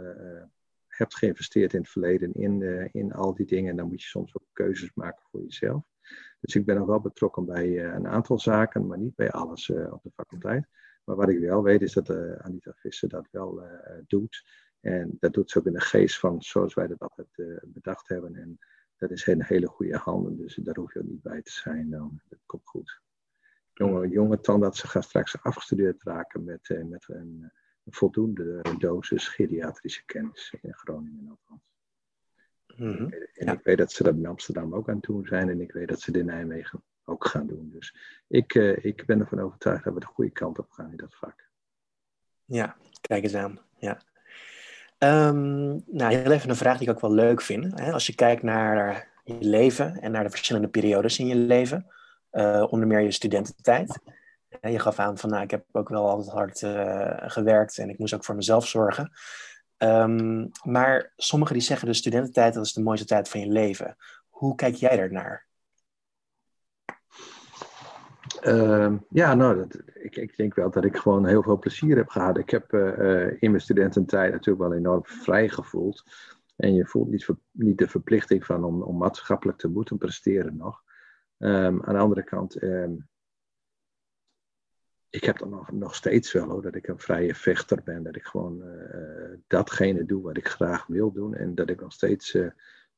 [0.86, 4.46] hebt geïnvesteerd in het verleden in, in al die dingen, dan moet je soms ook
[4.52, 5.82] keuzes maken voor jezelf.
[6.40, 10.02] Dus ik ben nog wel betrokken bij een aantal zaken, maar niet bij alles op
[10.02, 10.66] de faculteit.
[11.04, 13.62] Maar wat ik wel weet is dat Anita Visser dat wel
[14.06, 14.44] doet.
[14.82, 17.28] En dat doet ze ook in de geest van zoals wij dat altijd
[17.64, 18.36] bedacht hebben.
[18.36, 18.58] En
[18.96, 21.90] dat is in hele goede handen, dus daar hoef je ook niet bij te zijn
[21.90, 22.20] dan.
[22.28, 23.00] Dat komt goed.
[23.72, 27.50] Jonge, jonge tandartsen gaan straks afgestudeerd raken met, met een,
[27.84, 31.72] een voldoende dosis geriatrische kennis in Groningen althans.
[32.76, 33.12] Mhm.
[33.34, 35.72] En ik weet dat ze dat in Amsterdam ook aan het doen zijn en ik
[35.72, 37.70] weet dat ze dit in Nijmegen ook gaan doen.
[37.70, 40.96] Dus ik, uh, ik ben ervan overtuigd dat we de goede kant op gaan in
[40.96, 41.50] dat vak.
[42.44, 43.58] Ja, kijk eens aan.
[43.78, 44.00] Ja.
[45.04, 47.80] Um, nou, heel even een vraag die ik ook wel leuk vind.
[47.80, 47.92] Hè?
[47.92, 51.86] Als je kijkt naar je leven en naar de verschillende periodes in je leven,
[52.32, 53.98] uh, onder meer je studententijd.
[54.60, 57.98] Je gaf aan van, nou, ik heb ook wel altijd hard uh, gewerkt en ik
[57.98, 59.12] moest ook voor mezelf zorgen.
[59.78, 63.96] Um, maar sommigen die zeggen de studententijd, dat is de mooiste tijd van je leven.
[64.28, 65.46] Hoe kijk jij daarnaar?
[68.46, 72.08] Uh, ja, nou, dat, ik, ik, denk wel dat ik gewoon heel veel plezier heb
[72.08, 72.38] gehad.
[72.38, 76.04] Ik heb uh, in mijn studententijd natuurlijk wel enorm vrij gevoeld.
[76.56, 80.82] En je voelt niet, niet de verplichting van om, om maatschappelijk te moeten presteren nog.
[81.38, 83.08] Um, aan de andere kant, um,
[85.10, 88.02] ik heb dan nog, nog steeds wel hoor, dat ik een vrije vechter ben.
[88.02, 91.34] Dat ik gewoon uh, datgene doe wat ik graag wil doen.
[91.34, 92.32] En dat ik nog steeds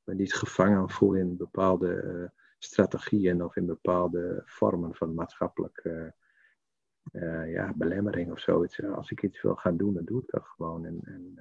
[0.05, 2.33] me niet gevangen voel in bepaalde
[2.65, 6.15] strategieën of in bepaalde vormen van maatschappelijke
[7.47, 8.83] ja, belemmering of zoiets.
[8.83, 10.85] Als ik iets wil gaan doen, dan doe ik dat gewoon.
[10.85, 11.35] En, en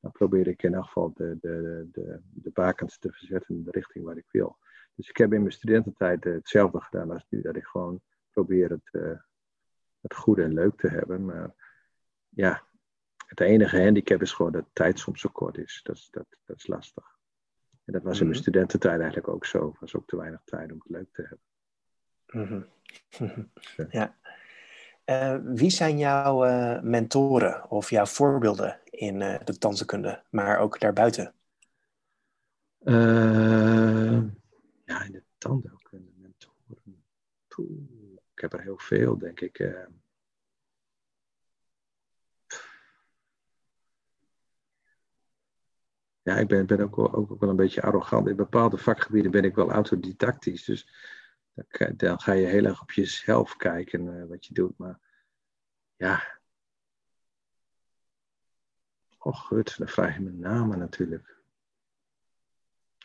[0.00, 3.70] dan probeer ik in elk geval de, de, de, de bakens te verzetten in de
[3.70, 4.58] richting waar ik wil.
[4.94, 7.42] Dus ik heb in mijn studententijd hetzelfde gedaan als nu.
[7.42, 9.18] Dat ik gewoon probeer het
[10.00, 11.24] het goed en leuk te hebben.
[11.24, 11.54] Maar
[12.28, 12.62] ja,
[13.26, 15.80] het enige handicap is gewoon dat tijd soms zo kort is.
[15.82, 17.18] Dat, dat, dat is lastig.
[17.90, 18.48] En dat was in mijn mhm.
[18.48, 19.68] studententijd eigenlijk ook zo.
[19.68, 21.46] Er was ook te weinig tijd om het leuk te hebben.
[22.30, 22.68] Mm
[23.90, 24.16] ja.
[25.06, 30.80] Uh, wie zijn jouw uh, mentoren of jouw voorbeelden in uh, de dansenkunde, maar ook
[30.80, 31.34] daarbuiten?
[34.84, 37.04] ja, in de tandheelkunde, mentoren.
[37.48, 37.68] Poeh
[38.34, 39.58] ik heb er heel veel, denk ik.
[46.22, 48.28] Ja, ik ben, ben ook, ook, ook, wel een beetje arrogant.
[48.28, 50.64] In bepaalde vakgebieden ben ik wel autodidactisch.
[50.64, 50.88] Dus
[51.54, 54.78] dan, dan ga je heel erg op jezelf kijken uh, wat je doet.
[54.78, 54.98] Maar
[55.96, 56.38] ja.
[59.18, 61.38] Och, gut, dan vraag je me namen natuurlijk.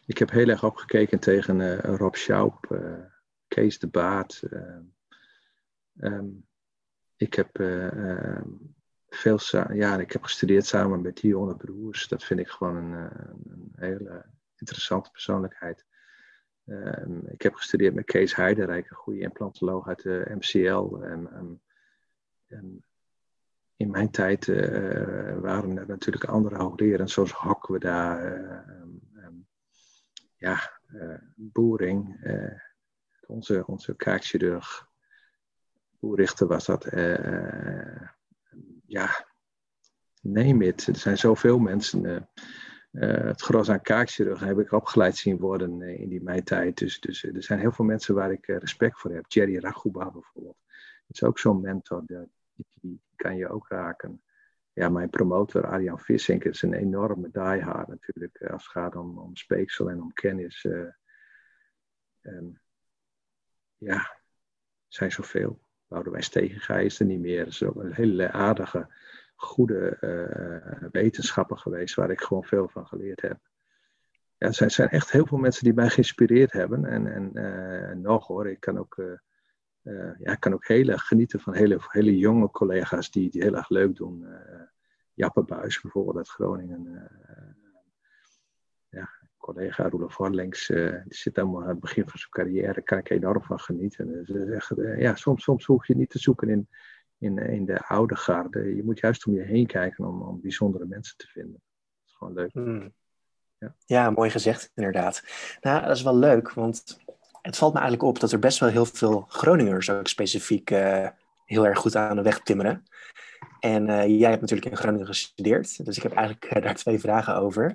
[0.06, 3.06] Ik heb heel erg opgekeken tegen uh, Rob Schaub, uh,
[3.48, 4.42] Kees de Baat.
[5.98, 6.46] Um,
[7.16, 8.42] ik heb uh,
[9.16, 9.40] veel
[9.74, 12.08] ja, ik heb gestudeerd samen met Dionne Broers.
[12.08, 14.26] Dat vind ik gewoon een, eh, een hele
[14.56, 15.86] interessante persoonlijkheid.
[16.66, 20.96] Um, ik heb gestudeerd met Kees Heiderijk, een goede implantoloog uit de MCL.
[21.02, 21.62] En,
[23.78, 28.38] in mijn tijd uh, waren er natuurlijk andere hoogleraren, zoals Hokwe daar,
[29.16, 29.48] um,
[30.36, 30.80] ja,
[31.36, 32.20] Boering,
[33.26, 34.88] onze, onze kaakchirurg
[36.00, 36.86] richten was dat?
[38.96, 39.26] Uh, ja,
[40.22, 40.88] neem het.
[40.88, 42.06] Er zijn zoveel mensen.
[42.06, 42.22] Uh,
[43.02, 46.78] het gros aan kaakchirurgen heb ik opgeleid zien worden in die mijn tijd.
[46.78, 49.26] Dus, dus er zijn heel veel mensen waar ik respect voor heb.
[49.28, 50.58] Jerry Raguba bijvoorbeeld.
[51.08, 52.04] Dat is ook zo'n mentor.
[52.06, 54.24] Die, die, kan je ook raken.
[54.74, 58.42] Ja, mijn promotor Arjan Vissink is een enorme diehard natuurlijk.
[58.42, 60.64] Als het gaat om, om speeksel en om kennis.
[62.22, 62.60] Um,
[63.78, 64.20] ja,
[64.88, 65.65] zijn zoveel.
[65.88, 67.48] Boudewijn Stegenga is er niet meer.
[67.48, 68.88] Is ook een hele aardige,
[69.36, 73.38] goede uh, wetenschapper geweest, waar ik gewoon veel van geleerd heb.
[74.38, 76.86] Ja, er zijn, echt heel veel mensen die mij geïnspireerd hebben.
[76.86, 81.40] En, en uh, nog hoor, ik kan ook, uh, ja, ik kan ook heel genieten
[81.40, 84.28] van hele, hele jonge collega's die, die heel erg leuk doen.
[85.14, 87.10] Jappe Buis bijvoorbeeld uit Groningen
[89.46, 92.98] collega Roelof Horlings, uh, die zit allemaal aan het begin van zijn carrière, daar kan
[92.98, 94.26] ik enorm van genieten.
[94.26, 96.68] Dus, uh, ja, soms, soms hoef je niet te zoeken in,
[97.18, 98.76] in, in de oude garde.
[98.76, 101.54] Je moet juist om je heen kijken om, om bijzondere mensen te vinden.
[101.54, 102.52] Dat is gewoon leuk.
[102.52, 102.94] Hmm.
[103.58, 103.76] Ja.
[103.86, 105.24] ja, mooi gezegd, inderdaad.
[105.62, 107.00] Nou, dat is wel leuk, want
[107.42, 111.08] het valt me eigenlijk op dat er best wel heel veel Groningers ook specifiek uh,
[111.46, 112.84] heel erg goed aan de weg timmeren.
[113.60, 113.86] En
[114.18, 117.74] jij hebt natuurlijk in Groningen gestudeerd, dus ik heb eigenlijk daar twee vragen over.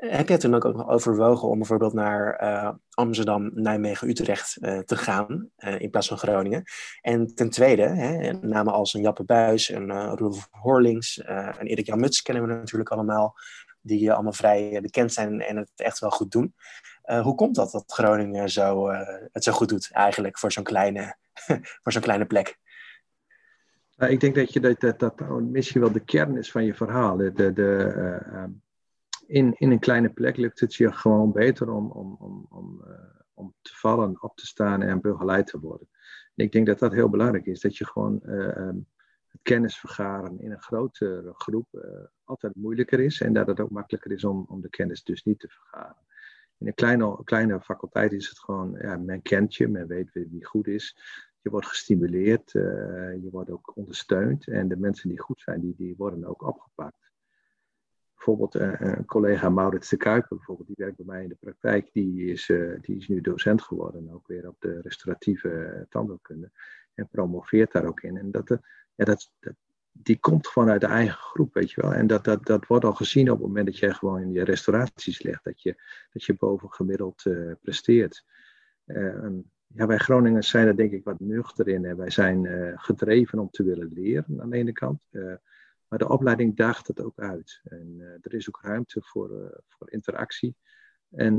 [0.00, 4.96] Heb jij toen ook nog overwogen om bijvoorbeeld naar uh, Amsterdam, Nijmegen, Utrecht uh, te
[4.96, 6.62] gaan in plaats van Groningen?
[7.00, 12.00] En ten tweede, hè, namen als een Jappe Buis, een Roelof Horlings, en Erik Jan
[12.00, 13.34] Muts kennen we natuurlijk allemaal,
[13.80, 16.54] die allemaal vrij bekend zijn en het echt wel goed doen.
[17.22, 18.88] hoe komt dat dat Groningen zo,
[19.32, 21.16] het zo goed doet eigenlijk voor zo'n kleine,
[21.82, 22.58] voor zo'n kleine plek?
[23.96, 27.16] Nou, ik denk dat je dat, dat, misschien wel de kern is van je verhaal.
[27.16, 27.92] De, de,
[28.32, 28.50] ehm,
[29.30, 32.84] in, in een kleine plek lukt het je gewoon beter om, om, om, om,
[33.34, 35.88] om te vallen, op te staan en begeleid te worden.
[36.34, 37.60] ik denk dat dat heel belangrijk is.
[37.60, 38.76] Dat je gewoon ehm,
[39.26, 41.66] het kennis vergaren in een grotere groep
[42.24, 43.20] altijd moeilijker is.
[43.20, 46.04] En dat het ook makkelijker is om, om de kennis dus niet te vergaren.
[46.58, 50.44] In een kleine, kleine faculteit is het gewoon, ja, men kent je, men weet wie
[50.44, 50.96] goed is.
[51.40, 54.48] Je wordt gestimuleerd, je wordt ook ondersteund.
[54.48, 57.09] En de mensen die goed zijn, die, die worden ook opgepakt.
[58.24, 61.92] Bijvoorbeeld een collega Maurits de Kuiper, bijvoorbeeld, die werkt bij mij in de praktijk.
[61.92, 66.50] Die is, uh, die is nu docent geworden, ook weer op de restauratieve tandheelkunde.
[66.94, 68.16] En promoveert daar ook in.
[68.16, 68.58] En dat,
[68.94, 69.54] ja, dat, dat,
[69.92, 71.92] die komt gewoon uit de eigen groep, weet je wel.
[71.92, 74.44] En dat, dat, dat wordt al gezien op het moment dat je gewoon in je
[74.44, 77.22] restauraties ligt, dat je, dat je boven gemiddeld
[77.60, 78.24] presteert.
[79.74, 81.84] Ja, wij Groningers zijn er denk ik wat nuchter in.
[81.84, 85.02] En wij zijn uh, gedreven om te willen leren aan de ene kant.
[85.90, 87.60] Maar de opleiding daagt het ook uit.
[87.64, 90.56] En er is ook ruimte voor, voor interactie.
[91.10, 91.34] En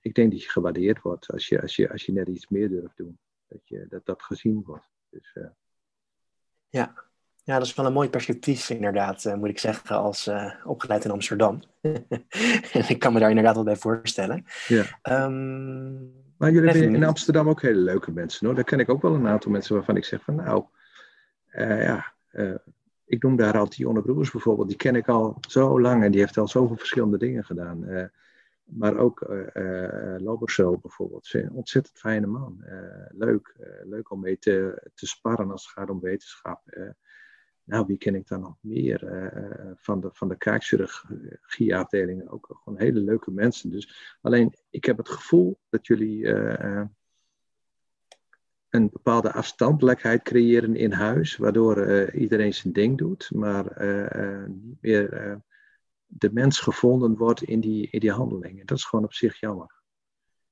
[0.00, 2.68] ik denk dat je gewaardeerd wordt als je, als, je, als je net iets meer
[2.68, 3.18] durft doen.
[3.48, 4.88] Dat je, dat, dat gezien wordt.
[5.10, 5.36] Dus,
[6.68, 6.94] ja,
[7.44, 10.30] ja, dat is wel een mooi perspectief inderdaad, moet ik zeggen, als
[10.64, 11.62] opgeleid in Amsterdam.
[12.72, 14.44] en ik kan me daar inderdaad wel bij voorstellen.
[14.66, 14.84] Ja.
[15.26, 18.54] Um, maar jullie hebben in Amsterdam ook hele leuke mensen hoor.
[18.54, 20.64] Daar ken ik ook wel een aantal mensen waarvan ik zeg van nou,
[21.56, 22.14] ja,
[23.10, 24.68] ik noem daar al Tionne Broers bijvoorbeeld.
[24.68, 28.10] Die ken ik al zo lang en die heeft al zoveel verschillende dingen gedaan.
[28.64, 29.20] maar ook
[29.54, 31.32] uh, Loberso bijvoorbeeld.
[31.32, 32.64] Een ontzettend fijne man.
[33.08, 33.54] leuk.
[33.84, 36.62] leuk om mee te, te sparren als het gaat om wetenschap.
[37.70, 39.06] Nou, wie ken ik dan nog meer?
[39.06, 43.70] Eh, eh, van de, van de kaakchirurgieafdelingen ook gewoon hele leuke mensen.
[43.70, 46.34] Dus alleen, ik heb het gevoel dat jullie
[48.70, 53.64] een bepaalde afstandelijkheid creëren in huis, waardoor iedereen zijn ding doet, maar
[54.48, 55.40] niet meer
[56.06, 58.66] de mens gevonden wordt in die, in die handelingen.
[58.66, 59.82] Dat is gewoon op zich jammer.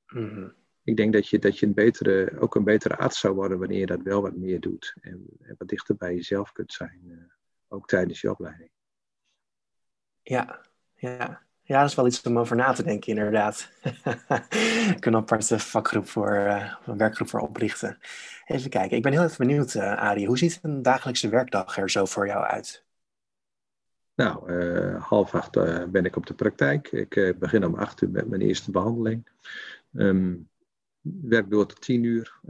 [0.06, 0.56] Mm
[0.88, 3.78] ik denk dat je, dat je een betere, ook een betere arts zou worden wanneer
[3.78, 4.94] je dat wel wat meer doet.
[5.00, 5.26] En,
[5.58, 7.18] wat dichter bij jezelf kunt zijn, uh,
[7.68, 8.70] ook tijdens je opleiding.
[10.22, 11.46] Ja, ja.
[11.68, 13.70] Ja, dat is wel iets om over na te denken, inderdaad.
[14.94, 17.98] ik kan een aparte vakgroep voor, uh, een werkgroep voor oprichten.
[18.46, 20.26] Even kijken, ik ben heel even benieuwd, uh, Arie.
[20.26, 22.84] Hoe ziet een dagelijkse werkdag er zo voor jou uit?
[24.14, 24.52] Nou,
[24.98, 25.50] half acht
[25.90, 26.92] ben ik op de praktijk.
[26.92, 29.28] Ik begin om acht uur met mijn eerste behandeling.
[29.92, 30.48] Um,
[31.00, 32.40] werk door tot tien uur.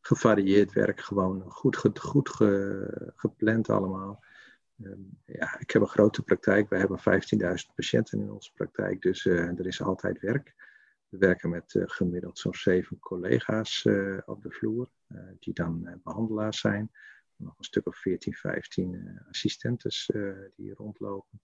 [0.00, 1.76] Gevarieerd werk, gewoon goed
[3.16, 4.22] gepland allemaal.
[4.82, 6.68] Ehm, ja, ik heb een grote praktijk.
[6.68, 10.54] We hebben 15.000 patiënten in onze praktijk, dus uh, er is altijd werk.
[11.08, 13.86] We werken met uh, gemiddeld zo'n zeven collega's
[14.24, 14.90] op de vloer,
[15.38, 16.90] die dan behandelaars zijn.
[17.36, 20.10] Nog een stuk of 14, 15 assistentes
[20.56, 21.40] die rondlopen.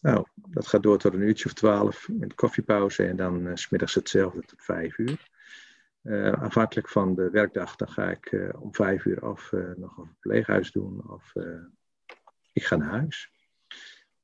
[0.00, 3.94] Nou, dat gaat door tot een uurtje of twaalf met koffiepauze en dan uh, smiddags
[3.94, 5.28] hetzelfde tot vijf uur.
[6.08, 10.06] Uh, afhankelijk van de werkdag, dan ga ik uh, om vijf uur of nog een
[10.06, 11.32] verpleeghuis doen of
[12.52, 13.30] ik ga naar huis.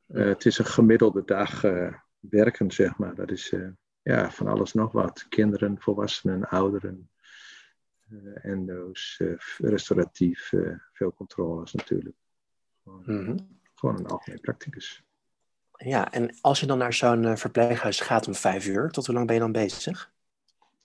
[0.07, 1.61] het is een gemiddelde dag
[2.19, 3.15] werken, zeg maar.
[3.15, 3.55] Dat is
[4.03, 5.27] ja, van alles nog wat.
[5.29, 7.11] Kinderen, volwassenen, ouderen,
[8.35, 9.21] endo's,
[9.59, 10.53] restauratief,
[10.93, 12.17] veel controles natuurlijk.
[12.83, 13.59] Gewoon, mm -hmm.
[13.75, 15.03] gewoon een algemeen practicus.
[15.77, 19.27] Ja, en als je dan naar zo'n verpleeghuis gaat om vijf uur, tot hoe lang
[19.27, 20.13] ben je dan bezig?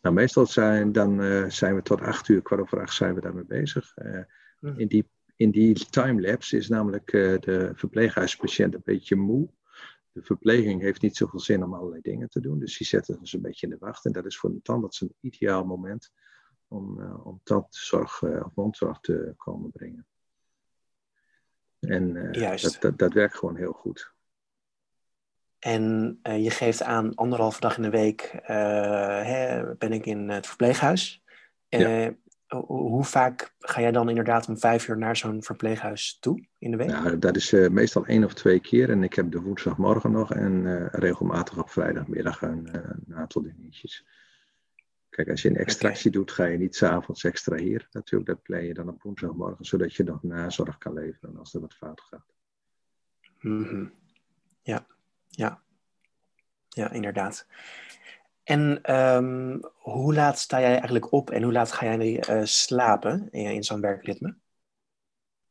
[0.01, 3.21] Nou, meestal zijn, dan, uh, zijn we tot acht uur, kwart over acht zijn we
[3.21, 3.93] daarmee bezig.
[3.97, 4.23] Uh,
[4.77, 9.49] in, die, in die timelapse is namelijk de verpleeghuispatiënt een beetje moe.
[10.11, 13.35] De verpleging heeft niet zoveel zin om allerlei dingen te doen, dus die zetten ze
[13.35, 14.05] een beetje in de wacht.
[14.05, 16.11] En dat is voor de tandarts een ideaal moment
[16.67, 20.07] om, om tandzorg of mondzorg te komen brengen.
[21.79, 24.13] En dat, dat, dat werkt gewoon heel goed.
[25.59, 28.47] En uh, je geeft aan anderhalve dag in de week uh,
[29.23, 31.23] hè, ben ik in het verpleeghuis.
[31.69, 32.07] Uh,
[32.65, 36.77] Hoe vaak ga jij dan inderdaad om vijf uur naar zo'n verpleeghuis toe in de
[36.77, 36.87] week?
[36.87, 38.89] Nou, dat is meestal één of twee keer.
[38.89, 44.05] En ik heb de woensdagmorgen nog en regelmatig op vrijdagmiddag een, een, aantal dingetjes.
[45.09, 47.87] Kijk, als je een extractie doet, ga je niet s'avonds extraheren.
[47.91, 51.61] Natuurlijk, dat plan je dan op woensdagmorgen, zodat je nog nazorg kan leveren als er
[51.61, 52.33] wat fout gaat.
[53.39, 53.91] Mm -hmm.
[54.61, 54.85] Ja.
[55.29, 55.61] Ja,
[56.69, 57.47] ja inderdaad.
[58.43, 63.27] En um, hoe laat sta jij eigenlijk op en hoe laat ga jij uh, slapen
[63.31, 64.35] in, in zo'n werkritme?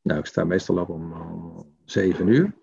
[0.03, 2.55] Nou, ik sta meestal op om, om 7 uur.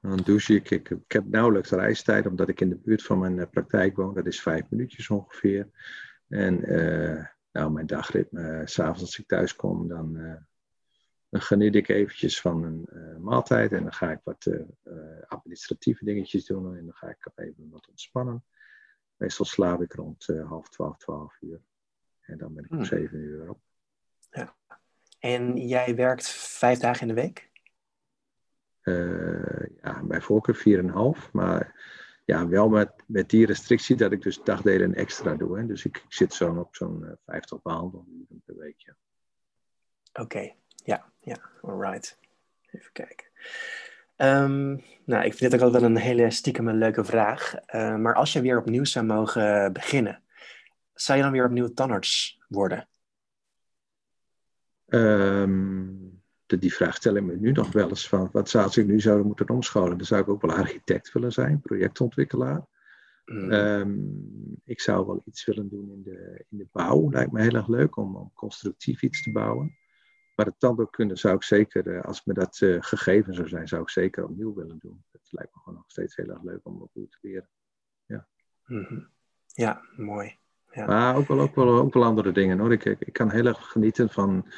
[0.00, 0.70] Dan douche ik.
[0.70, 0.94] ik.
[1.06, 4.14] Heb nauwelijks reistijd, omdat ik in de buurt van mijn uh, praktijk woon.
[4.14, 5.68] Dat is vijf minuutjes ongeveer.
[6.28, 10.38] En uh, nou, mijn dagritme, s'avonds als ik thuis kom, dan,
[11.36, 12.88] dan geniet ik eventjes van een
[13.22, 13.72] maaltijd.
[13.72, 14.50] En dan ga ik wat
[15.26, 16.76] administratieve dingetjes doen.
[16.76, 18.44] En dan ga ik even wat ontspannen.
[19.16, 21.60] Meestal slaap ik rond half twaalf, twaalf uur.
[22.20, 22.86] En dan ben ik om hmm.
[22.86, 23.60] zeven uur op.
[24.30, 24.56] Ja.
[25.18, 27.50] En jij werkt vijf dagen in de week?
[29.82, 30.82] Ja, bij voorkeur
[31.16, 31.30] 4,5.
[31.32, 31.74] Maar
[32.24, 35.58] ja, wel met, met die restrictie dat ik dus dagdelen extra doe.
[35.58, 35.66] Hè.
[35.66, 38.80] Dus ik, ik zit zo op zo'n uh, 50 uur per week.
[38.80, 38.96] Ja.
[40.22, 40.54] Oké,
[40.86, 42.18] ja, ja, alright.
[42.70, 43.26] Even kijken.
[44.16, 47.54] Um, nou, ik vind dit ook wel een hele stiekem een leuke vraag.
[47.74, 50.22] Uh, maar als je weer opnieuw zou mogen beginnen,
[50.94, 52.88] zou je dan weer opnieuw tandarts worden?
[54.86, 58.76] Um, de, die vraag stel ik me nu nog wel eens van, wat zou als
[58.76, 59.96] ik nu zou moeten omscholen?
[59.96, 62.66] Dan zou ik ook wel architect willen zijn, projectontwikkelaar.
[63.24, 63.50] Mm.
[63.50, 63.94] Ehm,
[64.64, 67.10] ik zou wel iets willen doen in de, in de bouw.
[67.10, 69.76] Lijkt me heel erg leuk om, om constructief iets te bouwen.
[70.36, 73.82] Maar het tandheelkunde zou ik zeker, eh, als me dat uh, gegeven zou zijn, zou
[73.82, 75.04] ik zeker opnieuw willen doen.
[75.12, 77.48] Het lijkt me gewoon nog steeds heel erg leuk om opnieuw te leren.
[78.06, 78.26] Ja,
[78.66, 79.08] mm
[79.46, 80.38] ja mooi.
[80.70, 80.86] Ja.
[80.86, 82.72] Maar ook wel, ook, wel, ook wel andere dingen hoor.
[82.72, 84.52] Ik, ik, ik kan heel erg genieten van,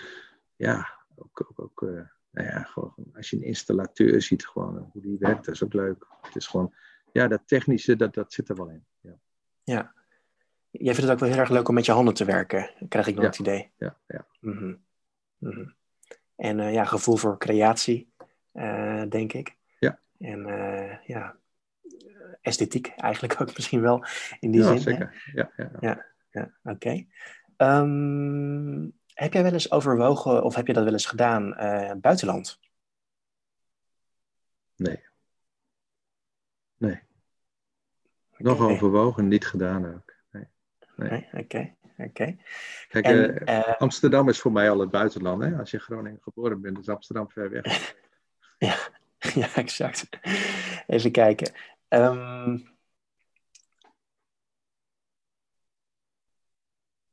[0.57, 2.01] ja, ook, ook, ook uh,
[2.31, 5.73] nou ja, gewoon, als je een installateur ziet, gewoon hoe die werkt, dat is ook
[5.73, 6.07] leuk.
[6.23, 6.75] Het is gewoon,
[7.13, 8.85] ja, dat technische, dat, dat zit er wel in.
[9.01, 9.19] Ja.
[9.65, 9.93] ja.
[10.71, 13.07] Jij vindt het ook wel heel erg leuk om met je handen te werken, krijg
[13.07, 13.73] ik nog het idee.
[13.77, 14.27] Ja, ja.
[14.41, 14.87] Mm -hmm.
[16.37, 18.13] En uh, ja, gevoel voor creatie,
[19.09, 19.57] denk ik.
[19.79, 20.01] Ja.
[20.19, 20.41] En
[21.05, 21.37] ja,
[22.41, 24.05] esthetiek eigenlijk ook misschien wel
[24.41, 24.81] in die ja, zin.
[24.81, 25.31] Zeker.
[25.35, 26.07] Ja, ja, ja.
[26.31, 26.75] ja, oké.
[26.75, 27.09] Okay.
[27.57, 31.51] Um, ehm, heb jij wel eens overwogen, of heb je dat wel eens gedaan,
[32.01, 32.61] buitenland?
[34.77, 35.05] Nee.
[36.77, 37.01] Nee.
[38.37, 40.17] Nog overwogen, niet gedaan ook.
[40.99, 41.29] Nee.
[41.33, 42.37] Oké, oké.
[42.89, 43.09] Kijk,
[43.49, 45.43] uh, Amsterdam is voor mij al het buitenland.
[45.43, 45.59] Hè?
[45.59, 47.95] Als je Groningen geboren bent, is Amsterdam ver weg.
[48.59, 48.77] ja,
[49.35, 50.09] ja, exact.
[50.87, 51.53] Even kijken.
[51.89, 52.77] Um,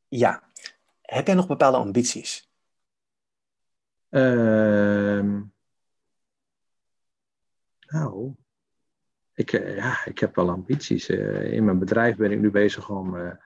[0.07, 0.49] ja,
[1.01, 2.49] heb jij nog bepaalde ambities?
[4.09, 5.41] Uh,
[7.88, 8.36] nou,
[9.33, 11.09] ik, eh, ja, ik heb wel ambities.
[11.09, 13.38] In mijn bedrijf ben ik nu bezig om,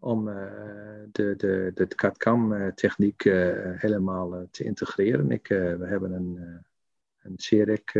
[0.00, 0.24] om
[1.12, 3.22] de, de, de CAD-CAM-techniek
[3.76, 5.30] helemaal te integreren.
[5.30, 6.64] Ik, we hebben een,
[7.22, 7.92] een CEREC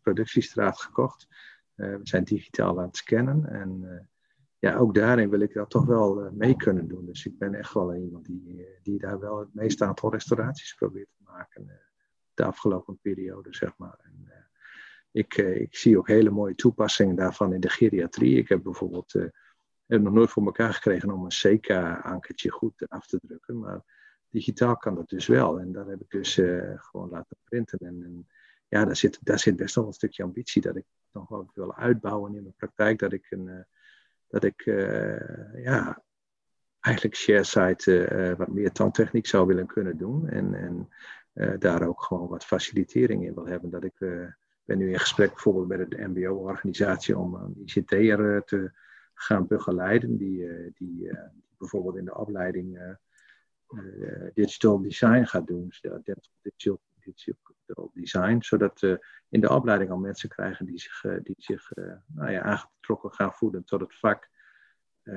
[0.00, 1.26] productiestraat gekocht.
[1.74, 4.08] we zijn digitaal aan het scannen en
[4.60, 7.06] ja, ook daarin wil ik dat toch wel mee kunnen doen.
[7.06, 10.74] Dus ik ben echt wel iemand die, eh, die daar wel het meeste aantal restauraties
[10.74, 11.80] probeert te maken.
[12.34, 13.98] De afgelopen periode, zeg maar.
[14.02, 14.28] En,
[15.12, 18.36] ik, ik zie ook hele mooie toepassingen daarvan in de geriatrie.
[18.36, 19.14] Ik heb bijvoorbeeld
[19.90, 23.58] heb nog nooit voor elkaar gekregen om een CK-ankertje goed af te drukken.
[23.58, 23.80] Maar
[24.28, 25.60] digitaal kan dat dus wel.
[25.60, 26.34] En daar heb ik dus
[26.74, 27.78] gewoon laten printen.
[27.78, 28.28] En, en,
[28.68, 31.74] ja, daar zit, daar zit best wel een stukje ambitie dat ik nog wel wil
[31.74, 32.98] uitbouwen in mijn praktijk.
[32.98, 33.66] Dat ik een
[34.30, 36.02] dat ik uh, ja,
[36.80, 40.28] eigenlijk ShareSite uh, wat meer tandtechniek zou willen kunnen doen.
[40.28, 40.88] En, en
[41.34, 43.70] uh, daar ook gewoon wat facilitering in wil hebben.
[43.70, 43.98] Dat ik
[44.64, 48.72] ben nu in gesprek bijvoorbeeld met de MBO-organisatie om een ICT'er te
[49.22, 50.16] gaan begeleiden.
[50.16, 51.10] Die, die
[51.58, 52.96] bijvoorbeeld in de opleiding
[54.34, 55.68] digital design gaat doen.
[55.68, 55.80] Dus
[56.42, 58.82] digital, digital design, zodat
[59.28, 61.70] in de opleiding al mensen krijgen die zich, die zich
[62.06, 64.28] nou ja, aangetrokken gaan voelen tot het vak,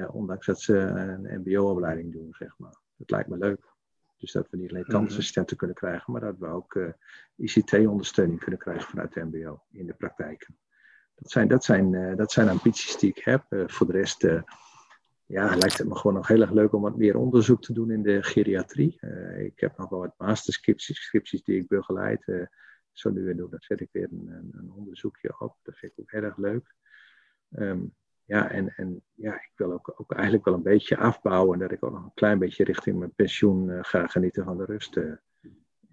[0.07, 2.77] ondanks dat ze een MBO-opleiding doen, zeg maar.
[2.95, 3.71] Dat lijkt me leuk.
[4.17, 4.91] Dus dat we niet alleen mhm.
[4.91, 6.79] tandartsassistenten kunnen krijgen, maar dat we ook
[7.35, 10.57] ICT-ondersteuning kunnen krijgen vanuit de MBO in de praktijken.
[11.15, 13.45] Dat zijn, dat zijn, dat zijn ambities die ik heb.
[13.67, 14.27] voor de rest
[15.25, 17.91] ja, lijkt het me gewoon nog heel erg leuk om wat meer onderzoek te doen
[17.91, 18.99] in de geriatrie.
[19.37, 22.49] Ik heb nog wel wat masterscripties die ik begeleid.
[22.93, 25.57] Zo nu en dan zet ik weer een, een, onderzoekje op.
[25.63, 26.75] Dat vind ik ook heel erg leuk.
[27.49, 27.95] Um,
[28.25, 31.59] ja, en, en ja, ik wil ook, ook eigenlijk wel een beetje afbouwen.
[31.59, 34.65] Dat ik ook nog een klein beetje richting mijn pensioen uh, ga genieten van de
[34.65, 34.95] rust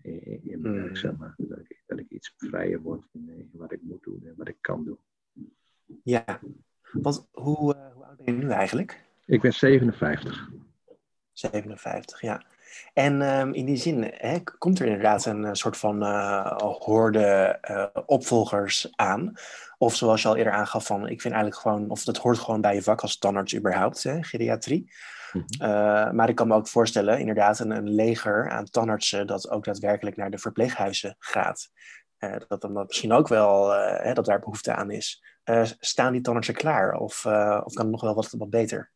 [0.03, 0.97] in, in mijn werk, hmm.
[0.97, 1.35] zeg maar.
[1.37, 4.49] Dat ik, dat ik iets vrijer word in, in, wat ik moet doen en wat
[4.49, 4.99] ik kan doen.
[6.03, 6.24] Ja,
[6.93, 7.55] want hoe,
[7.95, 9.05] hoe oud ben je nu eigenlijk?
[9.26, 10.49] Ik ben 57.
[11.32, 12.43] 57, ja.
[12.93, 17.59] En um, in die zin hè, komt er inderdaad een uh, soort van uh, horde
[17.70, 19.32] uh, opvolgers aan.
[19.78, 22.61] Of zoals je al eerder aangaf, van, ik vind eigenlijk gewoon, of dat hoort gewoon
[22.61, 24.93] bij je vak als tandarts überhaupt, hè, geriatrie.
[25.32, 26.16] Mm -hmm.
[26.16, 30.16] maar ik kan me ook voorstellen, inderdaad, een, een, leger aan tandartsen dat ook daadwerkelijk
[30.16, 31.70] naar de verpleeghuizen gaat.
[32.49, 35.22] dat dan misschien ook wel, hè, dat daar behoefte aan is.
[35.80, 37.26] Staan die tandartsen klaar of,
[37.64, 38.91] of kan het nog wel wat, wat beter?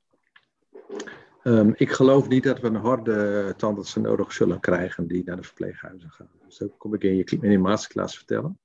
[1.43, 5.43] Ehm, ik geloof niet dat we een horde tandartsen nodig zullen krijgen die naar de
[5.43, 6.31] verpleeghuizen gaan.
[6.47, 8.59] Dus dat kom ik in je, in je masterclass vertellen.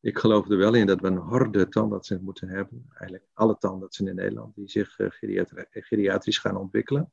[0.00, 2.86] Ik geloof er wel in dat we een horde tandartsen moeten hebben.
[2.90, 5.06] Eigenlijk alle tandartsen in Nederland die zich uh,
[5.70, 7.12] geriatrisch gaan ontwikkelen.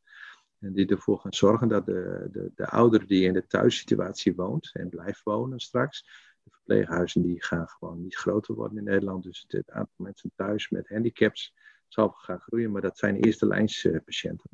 [0.60, 4.70] En die ervoor gaan zorgen dat de, de, de ouder die in de thuissituatie woont
[4.74, 6.08] en blijft wonen straks.
[6.48, 9.24] De verpleeghuizen die gaan gewoon niet groter worden in Nederland.
[9.24, 11.54] Dus het aantal mensen thuis met handicaps
[11.88, 12.72] zal gaan groeien.
[12.72, 14.50] Maar dat zijn eerste lijns uh, patiënten.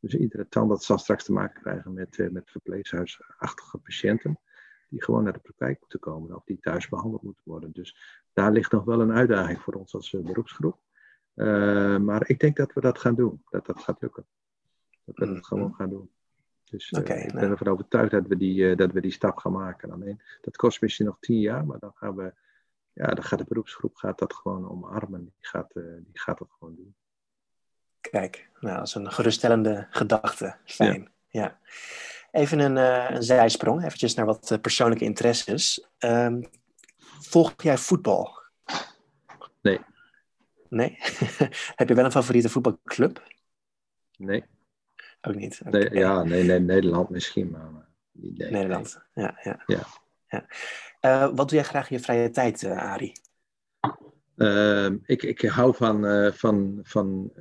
[0.00, 4.38] Dus iedere tandarts zal straks te maken krijgen met, uh, met verpleeghuisachtige patiënten.
[4.88, 7.72] Die gewoon naar de praktijk moeten komen of die thuis behandeld moeten worden.
[7.72, 7.96] Dus
[8.32, 10.78] daar ligt nog wel een uitdaging voor ons als uh, beroepsgroep.
[12.04, 13.42] maar ik denk dat we dat gaan doen.
[13.50, 14.26] Dat dat gaat lukken.
[15.04, 15.44] Dat we dat mm-hmm.
[15.44, 16.10] gewoon gaan doen.
[16.70, 17.50] Dus uh, ik ben nou.
[17.50, 19.90] ervan overtuigd dat we, die, uh, dat we die stap gaan maken.
[19.90, 22.32] Alleen, dat kost misschien nog tien jaar, maar dan gaan we,
[22.92, 25.20] ja, dan gaat de beroepsgroep gaat dat gewoon omarmen.
[25.20, 26.94] Die gaat, uh, die gaat dat gewoon doen.
[28.00, 30.56] Kijk, nou, dat is een geruststellende gedachte.
[30.64, 31.58] Fijn, ja.
[32.30, 32.76] Even een,
[33.14, 35.88] een zijsprong, eventjes naar wat persoonlijke interesses.
[35.98, 36.48] Um,
[37.20, 38.42] volg jij voetbal?
[39.60, 39.80] Nee.
[40.68, 40.98] Nee?
[41.80, 43.22] Heb je wel een favoriete voetbalclub?
[44.16, 44.44] Nee.
[45.20, 45.60] Ook niet?
[45.64, 47.86] Nee, ja, nee, nee, Nederland misschien, maar...
[48.12, 49.38] Nee, Nederland, ja.
[49.42, 49.62] ja.
[49.66, 49.86] ja.
[50.26, 50.46] ja.
[51.00, 53.12] Uh, wat doe jij graag in je vrije tijd, uh, Arie?
[54.36, 57.32] Uh, ik, ik hou van, uh, van, van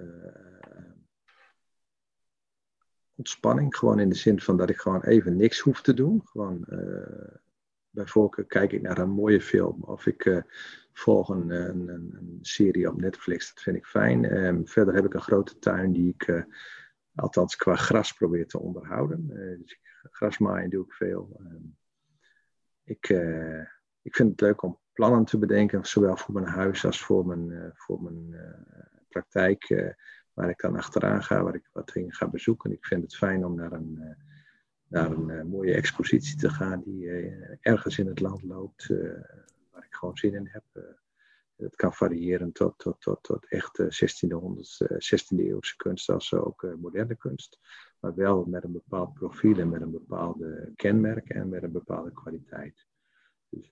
[3.15, 3.75] ontspanning.
[3.75, 6.21] Gewoon in de zin van dat ik gewoon even niks hoef te doen.
[6.25, 6.65] Gewoon,
[7.89, 9.83] bij voorkeur kijk ik naar een mooie film.
[9.83, 10.43] Of ik
[10.93, 13.53] volg een, een, een, serie op Netflix.
[13.53, 14.25] Dat vind ik fijn.
[14.25, 16.45] Ehm, verder heb ik een grote tuin die ik
[17.17, 19.29] althans qua gras probeer te onderhouden.
[19.29, 19.79] Uh, dus
[20.11, 21.37] grasmaaien doe ik veel.
[21.39, 21.63] Ehm,
[22.83, 23.61] ik, uh,
[24.01, 27.49] ik vind het leuk om plannen te bedenken, zowel voor mijn huis als voor mijn,
[27.49, 28.35] uh, voor mijn
[29.09, 29.95] praktijk,
[30.33, 32.71] waar ik dan achteraan ga, waar ik wat dingen ga bezoeken.
[32.71, 34.15] Ik vind het fijn om naar een,
[34.87, 37.09] naar een mooie expositie te gaan die
[37.61, 38.87] ergens in het land loopt,
[39.71, 40.97] waar ik gewoon zin in heb.
[41.57, 46.73] Het kan variëren tot, tot, tot, tot echt 1600, 16e eeuwse kunst als ook eh,
[46.73, 47.59] moderne kunst.
[47.99, 52.11] Maar wel met een bepaald profiel en met een bepaalde kenmerk en met een bepaalde
[52.11, 52.85] kwaliteit.
[53.49, 53.71] Dus,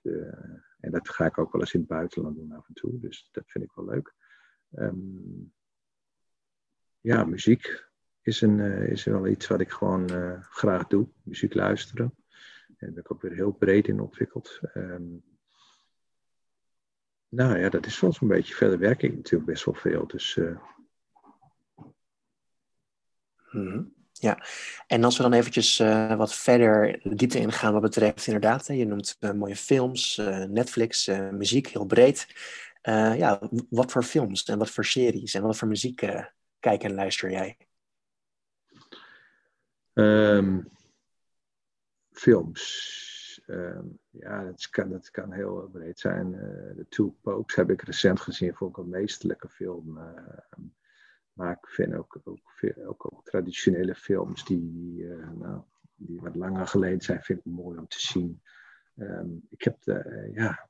[0.80, 3.00] en dat ga ik ook wel eens in het buitenland doen af en toe.
[3.00, 4.14] Dus dat vind ik wel leuk.
[4.78, 5.52] Um,
[7.00, 7.88] ja, muziek
[8.20, 10.08] is, een, is wel iets wat ik gewoon
[10.40, 11.08] graag doe.
[11.22, 12.14] Muziek luisteren.
[12.66, 14.60] En daar ben ik ook weer heel breed in ontwikkeld.
[14.74, 15.35] Um,
[17.36, 18.54] nou ja, dat is soms een beetje.
[18.54, 20.06] Verder werk ik natuurlijk best wel veel.
[20.06, 20.36] Dus.
[20.36, 20.58] Uh...
[23.50, 23.94] Mm-hmm.
[24.12, 24.44] Ja,
[24.86, 28.86] en als we dan eventjes uh, wat verder de diepte ingaan wat betreft inderdaad, je
[28.86, 30.16] noemt uh, mooie films,
[30.48, 32.26] Netflix, muziek, heel breed.
[33.16, 35.96] ja, wat voor films en wat voor series en wat voor muziek
[36.60, 37.56] kijk en luister jij?
[39.92, 40.70] Um,
[42.12, 43.42] films.
[43.46, 43.86] Ehm,
[44.20, 46.32] ja, dat kan, dat kan heel breed zijn.
[46.32, 46.40] Uh,
[46.76, 49.98] The Two Popes heb ik recent gezien, vond ik een meesterlijke film.
[49.98, 50.60] Ehm,
[51.32, 52.40] maar ik vind ook, ook,
[52.86, 55.62] ook, ook traditionele films die, uh, nou,
[55.94, 58.42] die wat langer geleden zijn, vind ik mooi om te zien.
[58.96, 60.68] Ehm, ik heb de, ja,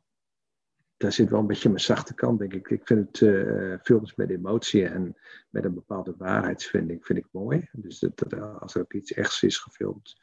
[0.97, 2.71] daar zit wel een beetje mijn zachte kant, denk ik.
[2.71, 5.17] Ik vind het films met emotie en
[5.51, 7.69] met een bepaalde waarheidsvinding vind ik mooi.
[7.73, 10.17] Dus dat, als er ook iets echts is gefilmd,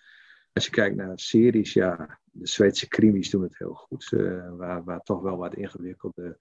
[0.53, 4.11] als je kijkt naar series, ja, de Zweedse krimis doen het heel goed.
[4.11, 6.39] Uh, waar, waar toch wel wat ingewikkelde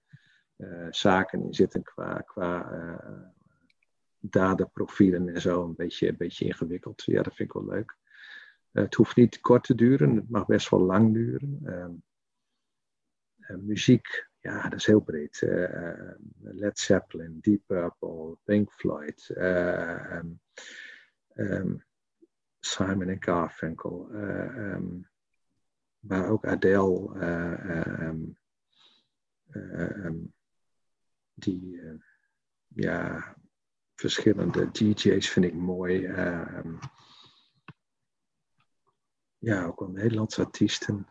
[0.57, 3.27] uh, zaken in zitten qua, qua uh,
[4.19, 5.63] daderprofielen en zo.
[5.63, 7.03] Een beetje, een beetje ingewikkeld.
[7.03, 7.97] Ja, dat vind ik wel leuk.
[8.71, 11.59] het hoeft niet kort te duren, het mag best wel lang duren.
[11.65, 11.91] Ehm,
[13.65, 15.41] muziek, ja, dat is heel breed.
[16.39, 19.29] Led Zeppelin, Deep Purple, Pink Floyd.
[19.37, 20.39] Um,
[21.35, 21.83] um,
[22.65, 24.07] Simon en Garfunkel.
[24.11, 25.09] Um,
[25.99, 27.09] maar ook Adele.
[28.07, 28.37] Um,
[29.53, 30.33] um,
[31.33, 31.99] die, uh,
[32.67, 33.35] ja,
[33.95, 36.01] verschillende DJ's vind ik mooi.
[39.37, 41.07] ja, ook wel Nederlandse artiesten.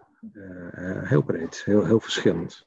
[1.05, 2.67] Heel breed, heel, heel verschillend.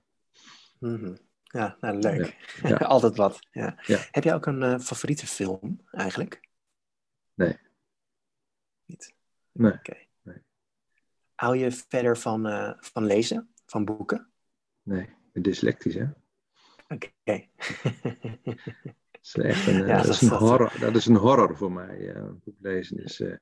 [0.80, 1.18] Mm -hmm.
[1.44, 2.60] Ja, nou, leuk.
[2.62, 2.76] Ja, ja.
[2.76, 3.40] Altijd wat.
[3.52, 3.76] Ja.
[4.12, 6.50] Heb jij ook een uh, favoriete film eigenlijk?
[7.34, 7.65] Nee.
[8.86, 9.14] Niet?
[9.52, 9.74] Nee.
[9.74, 10.08] Okay.
[10.22, 10.44] nee.
[11.36, 14.30] Hou je verder van, uh, van lezen, van boeken?
[14.82, 16.06] Nee, ik ben dyslectisch, hè?
[16.88, 17.08] Oké.
[17.28, 17.50] Okay.
[19.12, 21.72] dat is echt een, ja, dat, dat, is een horror, dat is een horror voor
[21.72, 22.00] mij.
[22.00, 23.20] Uh, boek lezen is...
[23.20, 23.36] Uh,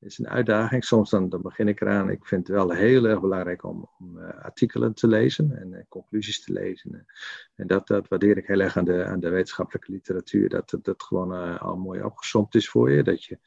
[0.00, 0.84] is een uitdaging.
[0.84, 2.10] Soms dan, dan begin ik eraan.
[2.10, 6.44] Ik vind het wel heel erg belangrijk om, om uh, artikelen te lezen en conclusies
[6.44, 7.06] te lezen.
[7.54, 10.48] En dat, dat waardeer ik heel erg aan de, aan de wetenschappelijke literatuur.
[10.48, 13.02] Dat dat, dat gewoon al mooi opgesomd is voor je.
[13.02, 13.38] Dat je,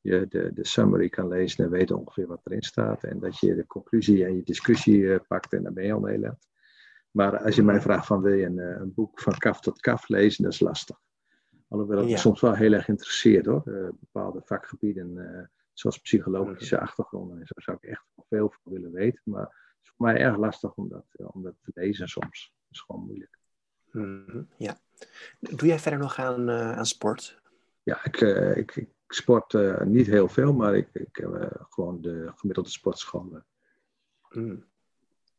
[0.00, 3.04] je de, de summary kan lezen en weet ongeveer wat erin staat.
[3.04, 6.18] En dat je de conclusie en je discussie pakt en daar ben je al mee
[6.18, 6.48] laat.
[7.10, 10.08] Maar als je mij vraagt van wil je een, een boek van kaf tot kaf
[10.08, 11.00] lezen, dat is lastig.
[11.68, 12.16] Alhoewel het ja.
[12.16, 13.62] soms wel heel erg interesseert hoor.
[14.00, 15.48] bepaalde vakgebieden
[15.80, 19.22] zoals psychologische achtergronden en zo zou ik echt veel van willen weten.
[19.24, 22.54] Maar het is voor mij erg lastig om dat, eh, om dat te lezen soms.
[22.54, 23.38] Dat is gewoon moeilijk.
[23.90, 24.78] Mm, ja.
[25.38, 27.40] Doe jij verder nog aan, aan sport?
[27.82, 32.00] Ja, ik, uh, ik, ik, sport uh, niet heel veel, maar ik, ik heb gewoon
[32.00, 33.42] de gemiddelde sportschool.
[34.30, 34.64] Mm.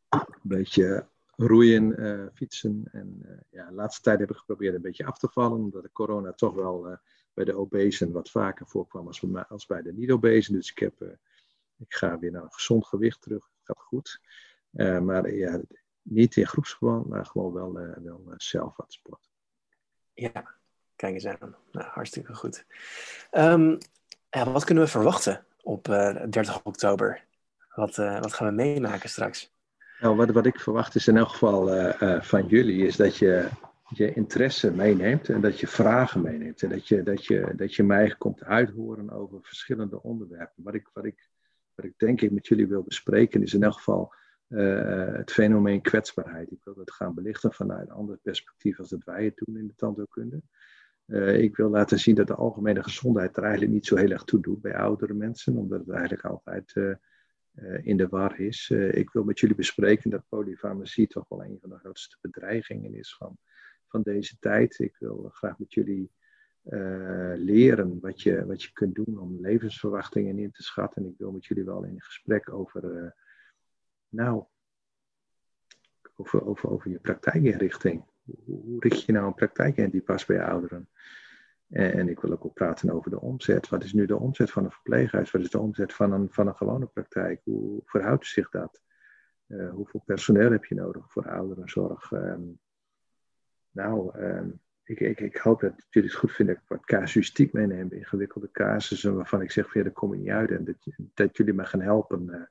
[0.08, 1.06] Een beetje
[1.36, 2.84] roeien, fietsen.
[2.92, 5.92] En ja, de laatste tijd heb ik geprobeerd een beetje af te vallen, omdat de
[5.92, 6.98] corona toch wel
[7.34, 10.54] bij de obesen wat vaker voorkwam als bij, als bij de niet-obesen.
[10.54, 11.08] Dus ik, heb, uh,
[11.76, 13.50] ik ga weer naar een gezond gewicht terug.
[13.62, 14.20] Gaat goed.
[14.72, 15.60] Uh, maar ja,
[16.02, 19.30] niet in groepsverband, maar gewoon wel, uh, wel zelf wat sport.
[20.12, 20.54] Ja,
[20.96, 21.56] kijk eens aan.
[21.72, 22.64] Nou, hartstikke goed.
[24.30, 27.24] Ja, wat kunnen we verwachten op 30 oktober?
[27.74, 29.52] Wat, wat gaan we meemaken straks?
[30.00, 33.48] Nou, wat, wat ik verwacht is in elk geval van jullie, is dat je
[33.94, 36.62] je interesse meeneemt en dat je vragen meeneemt.
[36.62, 40.62] En dat je, dat je, dat je mij komt uithoren over verschillende onderwerpen.
[40.62, 41.28] Wat ik, wat ik,
[41.74, 44.14] wat ik denk ik met jullie wil bespreken is in elk geval
[44.48, 46.50] uh, het fenomeen kwetsbaarheid.
[46.50, 49.66] Ik wil dat gaan belichten vanuit een ander perspectief als dat wij het doen in
[49.66, 50.42] de tandheelkunde.
[51.12, 54.24] Uh, ik wil laten zien dat de algemene gezondheid er eigenlijk niet zo heel erg
[54.24, 56.94] toe doet bij oudere mensen, omdat het eigenlijk altijd uh,
[57.82, 58.70] in de war is.
[58.70, 63.16] ik wil met jullie bespreken dat polyfarmacie toch wel een van de grootste bedreigingen is
[63.16, 63.38] van
[63.86, 64.78] van deze tijd.
[64.78, 66.10] Ik wil graag met jullie
[67.34, 71.02] leren wat je, wat je kunt doen om levensverwachtingen in te schatten.
[71.02, 73.14] En ik wil met jullie wel in gesprek over,
[74.08, 74.44] nou,
[76.16, 78.04] over, over, over je praktijkinrichting.
[78.44, 80.88] Hoe, richt je nou een praktijk in die past bij ouderen?
[81.68, 83.68] En, en ik wil ook, ook praten over de omzet.
[83.68, 85.30] Wat is nu de omzet van een verpleeghuis?
[85.30, 87.40] Wat is de omzet van een, van een gewone praktijk?
[87.44, 88.82] Hoe verhoudt zich dat?
[89.46, 92.10] Uh, hoeveel personeel heb je nodig voor ouderenzorg?
[92.10, 92.58] Um,
[93.70, 94.48] nou, ehm,
[94.84, 98.50] ik, ik, ik, hoop dat jullie het goed vinden dat ik wat casuïstiek meeneem, ingewikkelde
[98.50, 100.50] casussen waarvan ik zeg, ja, kom ik niet uit.
[100.50, 100.76] En dat,
[101.14, 102.42] dat jullie me gaan helpen uh,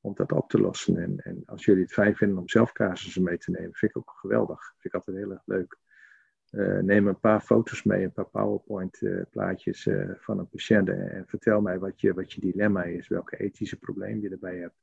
[0.00, 0.96] om dat op te lossen.
[0.96, 3.96] En, en, als jullie het fijn vinden om zelf casussen mee te nemen, vind ik
[3.96, 4.74] ook geweldig.
[4.78, 5.78] Vind ik altijd heel erg leuk.
[6.50, 11.24] Uh, neem een paar foto's mee, een paar PowerPoint uh, plaatjes van een patiënt en,
[11.26, 14.78] vertel mij wat je, wat je dilemma is, welke ethische probleem je erbij hebt.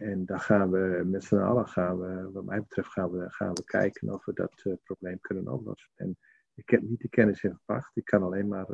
[0.00, 3.52] En dan gaan we met z'n allen, gaan we, wat mij betreft, gaan we, gaan
[3.52, 5.90] we kijken of we dat probleem kunnen oplossen.
[5.94, 6.16] En
[6.54, 7.96] ik heb niet de kennis in gebracht.
[7.96, 8.66] Ik kan alleen maar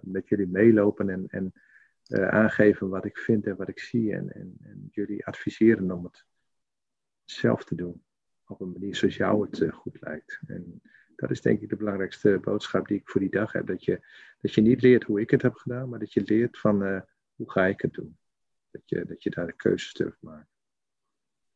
[0.00, 1.52] met jullie meelopen en, en
[2.10, 4.14] aangeven wat ik vind en wat ik zie.
[4.14, 6.24] En, en, en, jullie adviseren om het
[7.24, 8.02] zelf te doen.
[8.46, 10.40] Op een manier zoals jou het goed lijkt.
[10.46, 10.82] En
[11.16, 13.66] dat is denk ik de belangrijkste boodschap die ik voor die dag heb.
[13.66, 14.06] Dat je,
[14.40, 17.04] dat je niet leert hoe ik het heb gedaan, maar dat je leert van
[17.34, 18.18] hoe ga ik het doen
[18.70, 20.48] dat je, dat je daar de keuzes durft maken.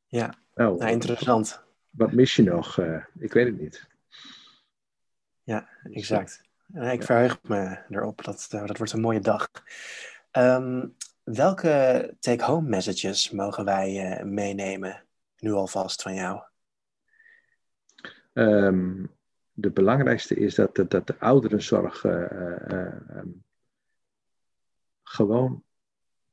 [0.07, 1.63] Ja, nou, nou interessant.
[1.91, 2.79] Wat, mis je nog?
[3.19, 3.87] Ik weet het niet.
[5.43, 6.43] Ja, exact.
[6.75, 7.07] Uh, ik ja.
[7.07, 8.25] verheug me erop.
[8.25, 9.49] Dat, dat wordt een mooie dag.
[10.37, 15.05] Um, welke take-home messages mogen wij meenemen
[15.39, 16.43] nu alvast van jou?
[18.33, 19.11] Um,
[19.53, 23.45] de belangrijkste is dat, dat, de ouderenzorg um,
[25.03, 25.63] gewoon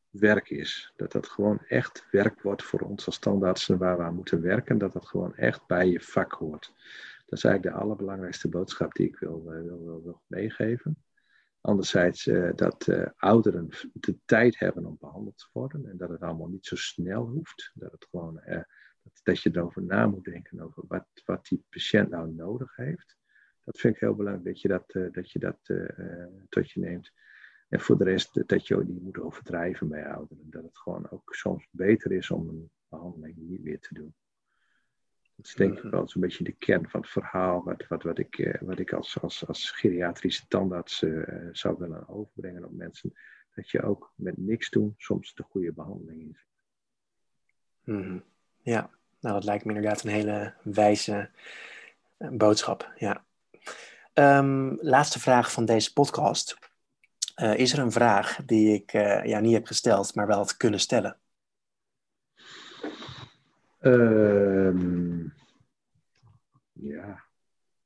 [0.10, 0.94] werk is.
[0.96, 4.78] Dat dat gewoon echt werk wordt voor ons als standaardsen waar we aan moeten werken.
[4.78, 6.74] Dat dat gewoon echt bij je vak hoort.
[7.26, 10.98] Dat is eigenlijk de allerbelangrijkste boodschap die ik wil, eh, wil, wil, wil meegeven.
[11.62, 16.22] Anderzijds uh, dat uh, ouderen de tijd hebben om behandeld te worden en dat het
[16.22, 17.72] allemaal niet zo snel hoeft.
[17.74, 18.56] Dat, het gewoon, uh,
[19.04, 23.18] dat, dat, je erover na moet denken over wat, wat die patiënt nou nodig heeft.
[23.64, 25.58] Dat vind ik heel belangrijk dat je dat, dat, je dat
[26.50, 27.12] tot je neemt.
[27.70, 30.50] En voor de rest dat je niet moet overdrijven bij ouderen.
[30.50, 34.16] Dat het gewoon ook soms beter is om een behandeling niet meer te doen.
[35.36, 35.92] Dat is denk ik mhm.
[35.92, 37.64] wel zo'n beetje de kern van het verhaal.
[37.64, 42.10] Wat, wat, wat, ik, eh, wat ik als, als, als geriatrische tandarts uh, zou willen
[42.10, 43.14] overbrengen op mensen.
[43.56, 46.38] Dat je ook met niks doen soms de goede behandeling in
[47.84, 48.24] mm
[48.62, 51.30] Ja, nou dat lijkt me inderdaad een hele wijze
[52.18, 52.92] eh, boodschap.
[52.96, 53.26] Ja.
[54.14, 56.58] Um, laatste vraag van deze podcast.
[57.42, 60.58] Uh, is er een vraag die ik uh, ja, niet heb gesteld, maar wel had
[60.58, 61.18] kunnen stellen?
[63.84, 65.34] Um,
[66.72, 67.24] ja,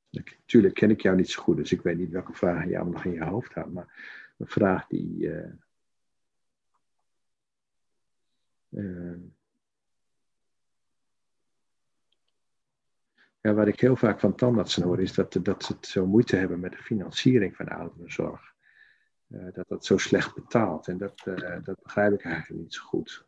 [0.09, 3.05] natuurlijk ken ik jou niet zo goed, dus ik weet niet welke vragen jou nog
[3.05, 3.71] in je hoofd had.
[3.71, 5.17] Maar een vraag die,
[8.69, 9.17] uh,
[13.41, 16.35] ja, wat ik heel vaak van tandartsen hoor, is dat, dat ze het zo moeite
[16.35, 18.53] hebben met de financiering van ouderenzorg.
[19.27, 20.87] Uh, dat dat zo slecht betaalt.
[20.87, 23.25] En dat, uh, dat begrijp ik eigenlijk niet zo goed.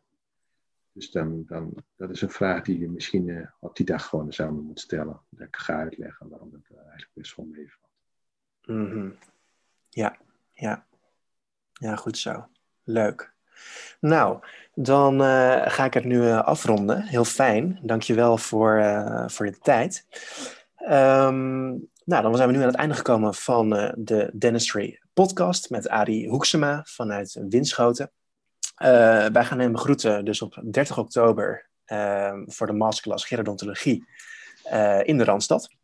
[0.98, 4.32] Dus dan, dan, dat is een vraag die je misschien uh, op die dag gewoon
[4.36, 5.20] aan moet stellen.
[5.30, 7.92] Dat ik ga uitleggen waarom het eigenlijk best wel meevalt.
[8.64, 9.14] Mm.
[9.88, 10.16] Ja,
[10.52, 10.86] ja.
[11.72, 12.46] Ja, goed zo.
[12.82, 13.32] Leuk.
[14.00, 14.38] Nou,
[14.74, 17.02] dan uh, ga ik het nu afronden.
[17.02, 17.78] Heel fijn.
[17.82, 18.82] Dankjewel voor,
[19.26, 20.06] voor je tijd.
[20.80, 25.88] Um, nou, dan zijn we nu aan het einde gekomen van de Dentistry podcast met
[25.88, 28.10] Adi Hoeksema vanuit Winschoten.
[29.32, 34.04] Wij gaan hem begroeten dus op 30 oktober ehm, voor de masterclass gerodontologie
[35.02, 35.76] in de Randstad.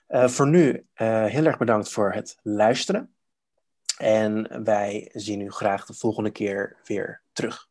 [0.09, 3.15] Uh, voor nu uh, heel erg bedankt voor het luisteren.
[3.97, 7.67] En wij zien u graag de volgende keer weer terug.